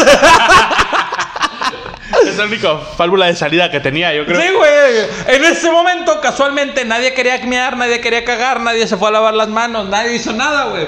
[2.26, 4.40] Es la única válvula de salida que tenía, yo creo.
[4.40, 5.36] Sí, güey.
[5.36, 9.34] En ese momento, casualmente, nadie quería mear, nadie quería cagar, nadie se fue a lavar
[9.34, 10.86] las manos, nadie hizo nada, güey.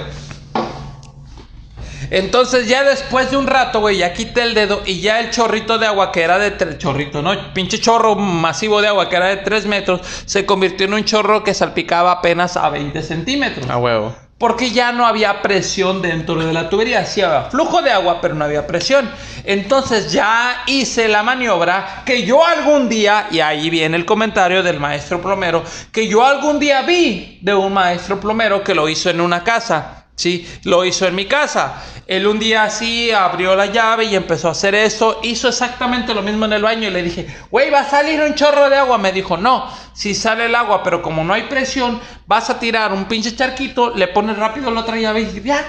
[2.10, 5.78] Entonces, ya después de un rato, güey, ya quité el dedo y ya el chorrito
[5.78, 7.52] de agua que era de tres chorrito, ¿no?
[7.52, 11.44] Pinche chorro masivo de agua que era de 3 metros, se convirtió en un chorro
[11.44, 13.68] que salpicaba apenas a 20 centímetros.
[13.68, 14.14] A huevo.
[14.38, 17.04] Porque ya no había presión dentro de la tubería.
[17.04, 19.10] Sí había flujo de agua, pero no había presión.
[19.42, 24.78] Entonces ya hice la maniobra que yo algún día, y ahí viene el comentario del
[24.78, 29.20] maestro plomero, que yo algún día vi de un maestro plomero que lo hizo en
[29.20, 30.06] una casa.
[30.18, 31.80] Sí, lo hizo en mi casa.
[32.08, 35.20] Él un día así abrió la llave y empezó a hacer eso.
[35.22, 38.34] Hizo exactamente lo mismo en el baño y le dije, güey, va a salir un
[38.34, 38.98] chorro de agua.
[38.98, 42.92] Me dijo, no, si sale el agua, pero como no hay presión, vas a tirar
[42.92, 45.64] un pinche charquito, le pones rápido la otra llave y ya.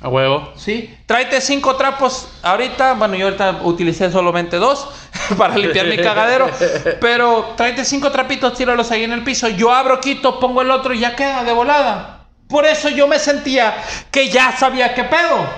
[0.00, 0.52] A huevo.
[0.56, 2.94] Sí, tráete cinco trapos ahorita.
[2.94, 4.88] Bueno, yo ahorita utilicé solamente dos
[5.38, 6.50] para limpiar mi cagadero.
[7.00, 9.48] Pero tráete cinco trapitos, tíralos ahí en el piso.
[9.48, 12.19] Yo abro, quito, pongo el otro y ya queda de volada.
[12.50, 13.74] Por eso yo me sentía
[14.10, 15.48] que ya sabía qué pedo.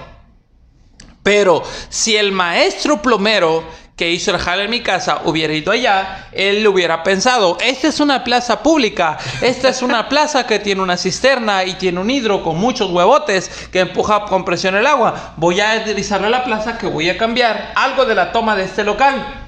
[1.22, 3.64] Pero si el maestro plomero
[3.96, 8.00] que hizo el jale en mi casa hubiera ido allá, él hubiera pensado, esta es
[8.00, 12.42] una plaza pública, esta es una plaza que tiene una cisterna y tiene un hidro
[12.42, 15.34] con muchos huevotes que empuja con presión el agua.
[15.36, 18.82] Voy a deslizarle la plaza que voy a cambiar algo de la toma de este
[18.82, 19.41] local.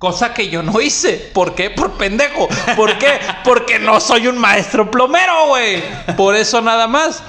[0.00, 1.30] Cosa que yo no hice.
[1.34, 1.68] ¿Por qué?
[1.68, 2.48] Por pendejo.
[2.74, 3.20] ¿Por qué?
[3.44, 5.82] Porque no soy un maestro plomero, güey.
[6.16, 7.22] Por eso nada más.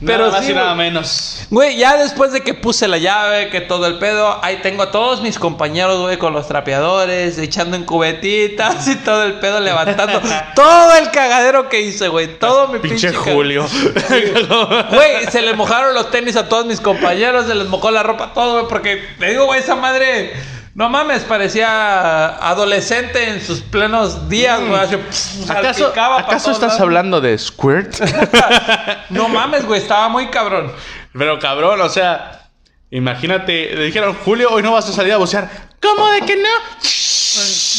[0.00, 1.46] Pero nada más sí, y nada menos.
[1.50, 4.90] Güey, ya después de que puse la llave, que todo el pedo, ahí tengo a
[4.90, 10.22] todos mis compañeros, güey, con los trapeadores, echando en cubetitas y todo el pedo, levantando
[10.54, 12.38] todo el cagadero que hice, güey.
[12.38, 13.66] Todo mi pinche, Pinche Julio.
[14.94, 18.32] Güey, se le mojaron los tenis a todos mis compañeros, se les mojó la ropa,
[18.32, 20.32] todo, güey, porque te digo, güey, esa madre,
[20.74, 24.74] no mames, parecía adolescente en sus plenos días, güey.
[24.80, 26.80] ¿Acaso, salpicaba pa' ¿acaso todos estás lados.
[26.80, 27.94] hablando de Squirt?
[29.10, 30.72] No mames, güey, estaba muy cabrón.
[31.16, 32.48] Pero cabrón, o sea,
[32.90, 35.48] imagínate, le dijeron, Julio, hoy no vas a salir a bucear.
[35.80, 36.48] ¿Cómo de que no?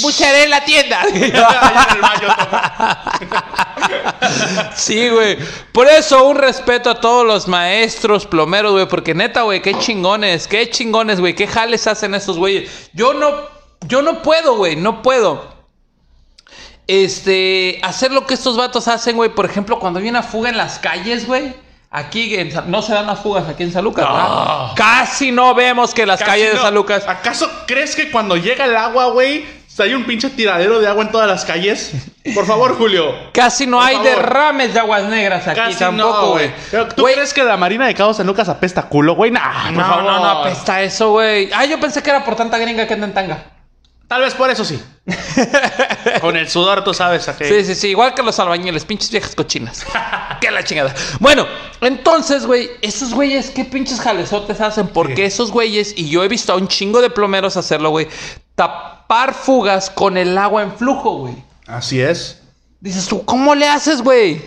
[0.02, 1.06] Bucharé en la tienda.
[4.76, 5.38] Sí, güey.
[5.72, 8.88] Por eso, un respeto a todos los maestros plomeros, güey.
[8.88, 11.36] Porque neta, güey, qué chingones, qué chingones, güey.
[11.36, 12.90] Qué jales hacen esos güeyes.
[12.94, 13.32] Yo no,
[13.88, 15.54] yo no puedo, güey, no puedo.
[16.88, 19.30] Este, hacer lo que estos vatos hacen, güey.
[19.30, 21.54] Por ejemplo, cuando hay una fuga en las calles, güey.
[21.98, 24.72] Aquí en no se dan las fugas aquí en San Lucas, ¿verdad?
[24.76, 26.62] Casi no vemos que las Casi calles de no.
[26.62, 27.04] San Lucas.
[27.08, 29.46] ¿Acaso crees que cuando llega el agua, güey,
[29.80, 31.94] hay un pinche tiradero de agua en todas las calles?
[32.34, 33.14] Por favor, Julio.
[33.32, 34.10] Casi no Por hay favor.
[34.10, 36.52] derrames de aguas negras aquí Casi tampoco, no, güey.
[36.72, 39.32] Pero, ¿Tú Güey, crees que la Marina de Cabo San Lucas apesta culo, güey?
[39.32, 40.04] Nah, por No, favor.
[40.04, 41.50] no, no, apesta eso, güey.
[41.56, 43.44] Ah, yo pensé que era por tanta gringa que anda en tanga.
[44.08, 44.80] Tal vez por eso sí.
[46.22, 47.46] Con el sudor, tú sabes a qué.
[47.46, 49.86] Sí, sí, sí, igual que los albañiles, pinches viejas cochinas.
[50.42, 50.94] qué la chingada.
[51.20, 51.48] Bueno,
[51.82, 56.54] entonces, güey, esos güeyes, qué pinches jalezotes hacen, porque esos güeyes, y yo he visto
[56.54, 58.08] a un chingo de plomeros hacerlo, güey,
[58.54, 61.36] tapar fugas con el agua en flujo, güey.
[61.66, 62.42] Así es.
[62.80, 64.42] Dices tú, ¿cómo le haces, güey?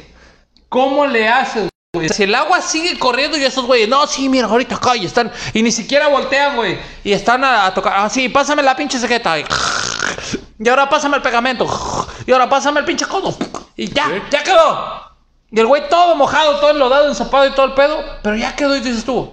[0.69, 1.69] ¿Cómo le haces,
[1.99, 2.09] güey?
[2.09, 5.31] Si el agua sigue corriendo y esos güeyes, no, sí, mira, ahorita acá y están,
[5.53, 8.99] y ni siquiera voltean, güey, y están a, a tocar, ah, sí, pásame la pinche
[8.99, 9.39] sequeta,
[10.59, 11.67] y, ahora pásame el pegamento,
[12.27, 13.37] y ahora pásame el pinche codo,
[13.77, 14.13] y ya, Sí.
[14.31, 15.09] ya quedó.
[15.51, 18.77] Y el güey todo mojado, todo enlodado, ensopado y todo el pedo, pero ya quedó
[18.77, 19.33] y dices tú,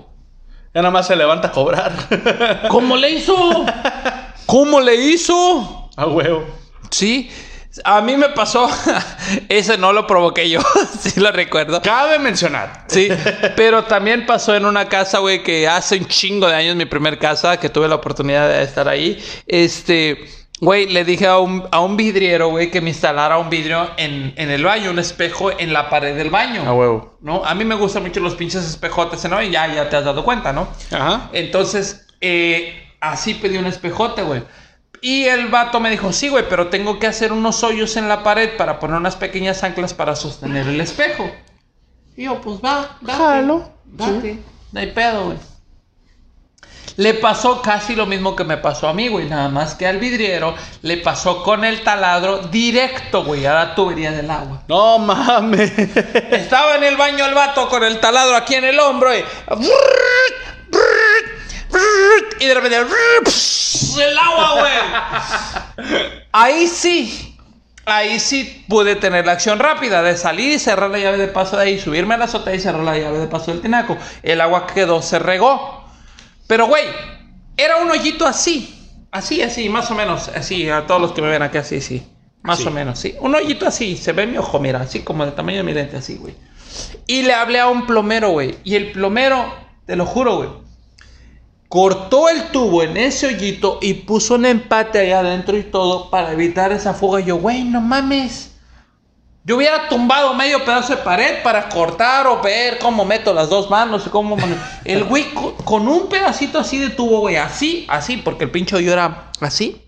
[0.73, 1.91] Ya nada más se levanta a cobrar.
[2.69, 3.65] ¿cómo le hizo?
[4.45, 5.89] ¿Cómo le hizo?
[5.97, 6.45] a huevo.
[6.89, 7.29] Sí,
[7.83, 8.69] a mí me pasó,
[9.49, 10.59] ese no lo provoqué yo,
[10.99, 11.81] sí lo recuerdo.
[11.81, 12.85] Cabe mencionar.
[12.87, 13.09] Sí,
[13.55, 17.19] pero también pasó en una casa, güey, que hace un chingo de años, mi primer
[17.19, 19.23] casa, que tuve la oportunidad de estar ahí.
[19.47, 20.25] Este,
[20.59, 24.33] güey, le dije a un, a un vidriero, güey, que me instalara un vidrio en,
[24.37, 26.63] en el baño, un espejo en la pared del baño.
[26.65, 27.17] A huevo.
[27.21, 27.43] ¿No?
[27.43, 29.41] A mí me gustan mucho los pinches espejotes, ¿no?
[29.41, 30.67] Y ya, ya te has dado cuenta, ¿no?
[30.91, 31.29] Ajá.
[31.33, 34.43] Entonces, eh, así pedí un espejote, güey.
[35.01, 38.23] Y el vato me dijo, sí, güey, pero tengo que hacer unos hoyos en la
[38.23, 41.29] pared para poner unas pequeñas anclas para sostener el espejo.
[42.17, 43.19] Y yo, pues va, date.
[43.19, 43.71] Jalo.
[43.85, 44.39] Date.
[44.71, 45.37] No hay pedo, güey.
[46.97, 49.27] Le pasó casi lo mismo que me pasó a mí, güey.
[49.27, 54.11] Nada más que al vidriero le pasó con el taladro directo, güey, a la tubería
[54.11, 54.63] del agua.
[54.69, 55.77] No mames.
[55.77, 59.23] Estaba en el baño el vato con el taladro aquí en el hombro y.
[62.39, 62.77] Y de repente.
[62.77, 65.87] El agua, güey.
[66.31, 67.31] Ahí sí.
[67.87, 71.55] Ahí sí pude tener la acción rápida de salir y cerrar la llave de paso
[71.55, 73.95] de ahí, subirme a la azotea y cerrar la llave de paso del tinaco.
[74.23, 75.83] El agua quedó, se regó.
[76.47, 76.85] Pero, güey,
[77.55, 78.71] era un hoyito así.
[79.11, 80.29] Así, así, más o menos.
[80.29, 82.07] Así, a todos los que me ven aquí, así, sí.
[82.41, 82.67] Más Sí.
[82.67, 83.15] o menos, sí.
[83.19, 85.97] Un hoyito así, se ve mi ojo, mira, así como del tamaño de mi lente,
[85.97, 86.35] así, güey.
[87.07, 88.57] Y le hablé a un plomero, güey.
[88.63, 89.53] Y el plomero,
[89.85, 90.49] te lo juro, güey.
[91.67, 96.31] Cortó el tubo en ese hoyito y puso un empate allá adentro y todo para
[96.31, 97.19] evitar esa fuga.
[97.21, 98.51] Y yo, güey, no mames.
[99.43, 103.69] Yo hubiera tumbado medio pedazo de pared para cortar o ver cómo meto las dos
[103.69, 104.37] manos cómo...
[104.83, 108.79] El güey co- con, un pedacito así de tubo, güey, así, así, porque el pincho
[108.79, 109.83] yo era así.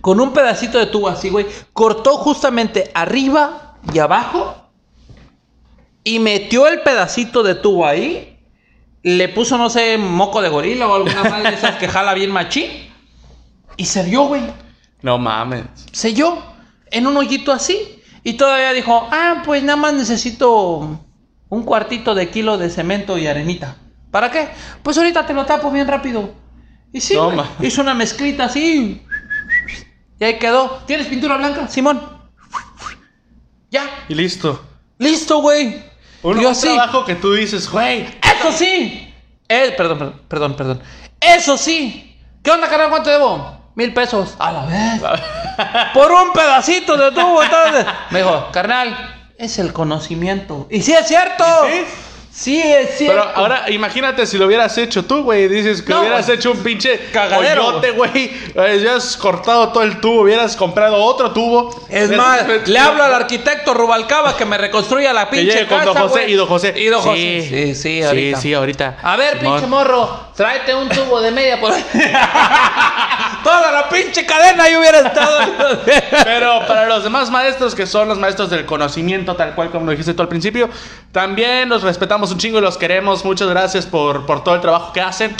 [0.00, 4.56] Con un pedacito de tubo así, güey, cortó justamente arriba y abajo
[6.02, 8.33] y metió el pedacito de tubo ahí.
[9.04, 12.30] Le puso, no sé, moco de gorila o alguna madre de esas que jala bien
[12.32, 12.68] machín.
[13.76, 14.42] Y se vio, güey
[15.02, 15.64] No mames.
[15.92, 16.42] selló
[16.90, 18.00] en un hoyito así.
[18.24, 20.98] Y todavía dijo, ah, pues nada más necesito
[21.50, 23.76] un cuartito de kilo de cemento y arenita.
[24.10, 24.48] ¿Para qué?
[24.82, 26.32] Pues ahorita te lo tapo bien rápido.
[26.92, 27.50] Y sí, güey, Toma.
[27.60, 29.02] hizo una mezclita así.
[30.18, 30.82] Y ahí quedó.
[30.86, 32.00] ¿Tienes pintura blanca, Simón?
[33.70, 33.84] Ya.
[34.08, 34.64] Y listo.
[34.98, 35.82] Listo, güey.
[36.22, 36.68] Un, Y yo un así.
[36.68, 38.06] trabajo que tú dices, güey.
[38.44, 39.14] Eso sí.
[39.48, 40.82] Eh, perdón, perdón, perdón, perdón.
[41.18, 42.14] Eso sí.
[42.42, 42.90] ¿Qué onda, carnal?
[42.90, 43.70] ¿Cuánto debo?
[43.74, 44.34] Mil pesos.
[44.38, 45.00] A la vez.
[45.94, 47.42] Por un pedacito de tubo.
[47.42, 47.86] Entonces.
[48.10, 50.66] Me dijo, carnal, es el conocimiento.
[50.70, 51.44] Y sí es cierto.
[51.66, 51.84] ¿Sí?
[52.34, 53.22] Sí es cierto.
[53.22, 55.46] Pero ahora imagínate si lo hubieras hecho tú, güey.
[55.46, 58.32] Dices que No, hubieras hecho un pinche Cagadero, hoyote, güey.
[58.54, 61.86] Hubieras cortado todo el tubo, hubieras comprado otro tubo.
[61.88, 65.92] Es más, le hablo al arquitecto Rubalcaba que me reconstruya la Que pinche con casa,
[65.92, 66.32] don José güey.
[66.32, 66.74] y don José.
[66.76, 67.46] Y don José.
[67.48, 68.36] Sí, sí, ahorita.
[68.40, 68.96] Sí, sí, ahorita.
[69.00, 69.52] A ver, Simón.
[69.54, 71.72] pinche morro, tráete un tubo de media por
[73.44, 75.38] Toda la pinche cadena yo hubiera estado.
[76.24, 79.90] Pero para los demás maestros, que son los maestros del conocimiento, tal cual como lo
[79.92, 80.68] dijiste tú al principio,
[81.14, 83.24] también los respetamos un chingo y los queremos.
[83.24, 85.34] Muchas gracias por, por todo el trabajo que hacen.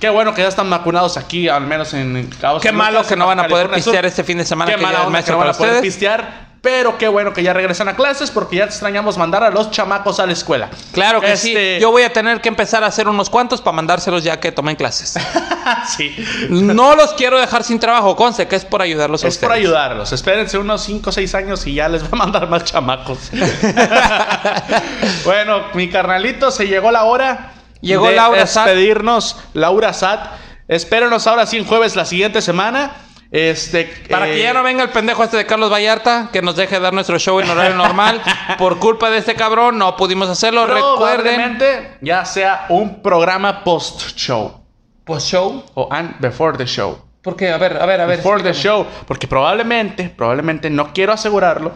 [0.00, 3.08] Qué bueno que ya están vacunados aquí, al menos en Cabo Qué San malo Lucas,
[3.08, 3.92] que no van a poder California Sur.
[3.92, 5.58] pistear este fin de semana Qué que mala onda que maestro no van para a
[5.58, 5.92] poder ustedes.
[5.92, 6.47] pistear.
[6.60, 10.18] Pero qué bueno que ya regresan a clases porque ya extrañamos mandar a los chamacos
[10.18, 10.68] a la escuela.
[10.92, 11.80] Claro que Este- sí.
[11.80, 14.74] Yo voy a tener que empezar a hacer unos cuantos para mandárselos ya que tomen
[14.74, 15.14] clases.
[15.96, 16.16] sí.
[16.50, 20.12] No los quiero dejar sin trabajo, conste que es por ayudarlos a Es por ayudarlos.
[20.12, 23.30] Espérense unos 5 o 6 años y ya les va a mandar más chamacos.
[25.24, 27.52] bueno, mi carnalito, se llegó la hora.
[27.80, 28.66] Llegó de Laura Sat.
[28.66, 29.36] despedirnos.
[29.54, 30.20] Laura Sat.
[30.66, 32.90] Espérenos ahora sí en jueves la siguiente semana.
[33.30, 36.56] Este, Para eh, que ya no venga el pendejo este de Carlos Vallarta, que nos
[36.56, 38.22] deje dar nuestro show en horario normal.
[38.58, 40.66] Por culpa de este cabrón no pudimos hacerlo.
[40.66, 41.98] Recuerden.
[42.00, 44.64] ya sea un programa post-show.
[45.04, 45.64] Pues show.
[45.74, 46.98] O and before the show.
[47.22, 48.18] Porque, a ver, a ver, a ver.
[48.18, 48.86] Before the show.
[49.06, 51.72] Porque probablemente, probablemente, no quiero asegurarlo,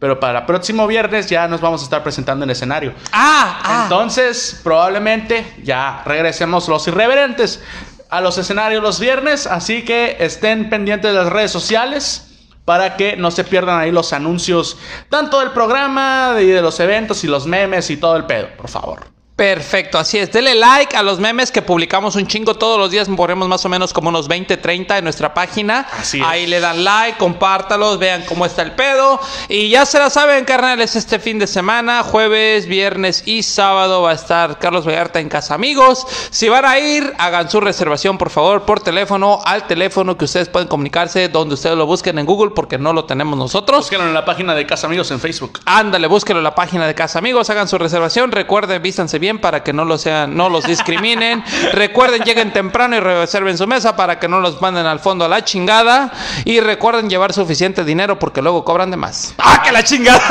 [0.00, 2.94] pero para el próximo viernes ya nos vamos a estar presentando en escenario.
[3.12, 3.80] Ah, ah.
[3.84, 7.62] Entonces, probablemente ya regresemos los irreverentes
[8.10, 12.24] a los escenarios los viernes, así que estén pendientes de las redes sociales
[12.64, 14.76] para que no se pierdan ahí los anuncios
[15.08, 18.68] tanto del programa y de los eventos y los memes y todo el pedo, por
[18.68, 19.17] favor.
[19.38, 20.32] Perfecto, así es.
[20.32, 23.08] Dele like a los memes que publicamos un chingo todos los días.
[23.08, 25.86] Ponemos más o menos como unos 20, 30 en nuestra página.
[25.96, 26.26] Así es.
[26.26, 29.20] Ahí le dan like, compártalos, vean cómo está el pedo.
[29.48, 34.10] Y ya se la saben, carnales, este fin de semana, jueves, viernes y sábado va
[34.10, 36.04] a estar Carlos Vallarta en Casa Amigos.
[36.30, 40.48] Si van a ir, hagan su reservación, por favor, por teléfono, al teléfono que ustedes
[40.48, 43.84] pueden comunicarse, donde ustedes lo busquen en Google, porque no lo tenemos nosotros.
[43.84, 45.60] Búsquenlo en la página de Casa Amigos en Facebook.
[45.64, 49.62] Ándale, búsquenlo en la página de Casa Amigos, hagan su reservación, recuerden, vístanse bien para
[49.62, 51.44] que no lo sean, no los discriminen.
[51.72, 55.28] recuerden, lleguen temprano y reserven su mesa para que no los manden al fondo a
[55.28, 56.10] la chingada.
[56.46, 59.34] Y recuerden llevar suficiente dinero porque luego cobran de más.
[59.36, 60.22] ¡Ah, que la chingada!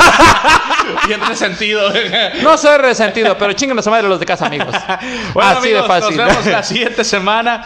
[1.06, 1.92] Bien resentido.
[2.42, 4.74] no soy resentido, pero chinguen a su madre los de Casa Amigos.
[5.34, 6.16] Bueno, Así amigos, de fácil.
[6.16, 7.64] Nos vemos la siguiente semana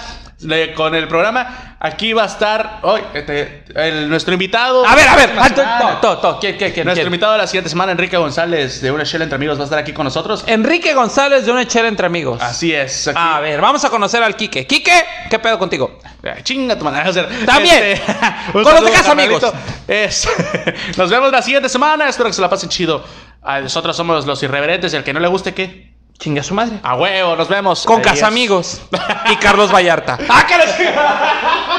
[0.74, 1.76] con el programa.
[1.84, 4.86] Aquí va a estar hoy este, el- nuestro invitado.
[4.86, 6.00] a ver, a ver, alto, semana.
[6.00, 8.90] to, to, to, ¿quién, quién, quién, Nuestro invitado de la siguiente semana, Enrique González, de
[8.92, 10.44] Una Shell Entre Amigos, va a estar aquí con nosotros.
[10.46, 12.40] Enrique González de una chela entre amigos.
[12.40, 13.08] Así es.
[13.08, 13.18] aquí.
[13.20, 14.64] A ver, vamos a conocer al Quique.
[14.66, 14.92] Quique,
[15.28, 15.98] ¿qué pedo contigo?
[16.22, 17.44] Ay, Chinga tu manera de hacer.
[17.46, 18.00] También.
[18.54, 19.42] un Con los de casa, amigos.
[19.88, 20.28] Es-
[20.96, 22.08] Nos vemos la siguiente semana.
[22.08, 23.04] Espero que se la pasen chido.
[23.44, 24.94] Nosotros somos los irreverentes.
[24.94, 25.91] El que no le guste, ¿qué?
[26.22, 26.78] Chingue a su madre.
[26.84, 27.84] A huevo, nos vemos.
[27.84, 28.12] Con Adiós.
[28.12, 28.80] Casa Amigos
[29.28, 30.18] y Carlos Vallarta.
[30.28, 31.78] ¡Ah!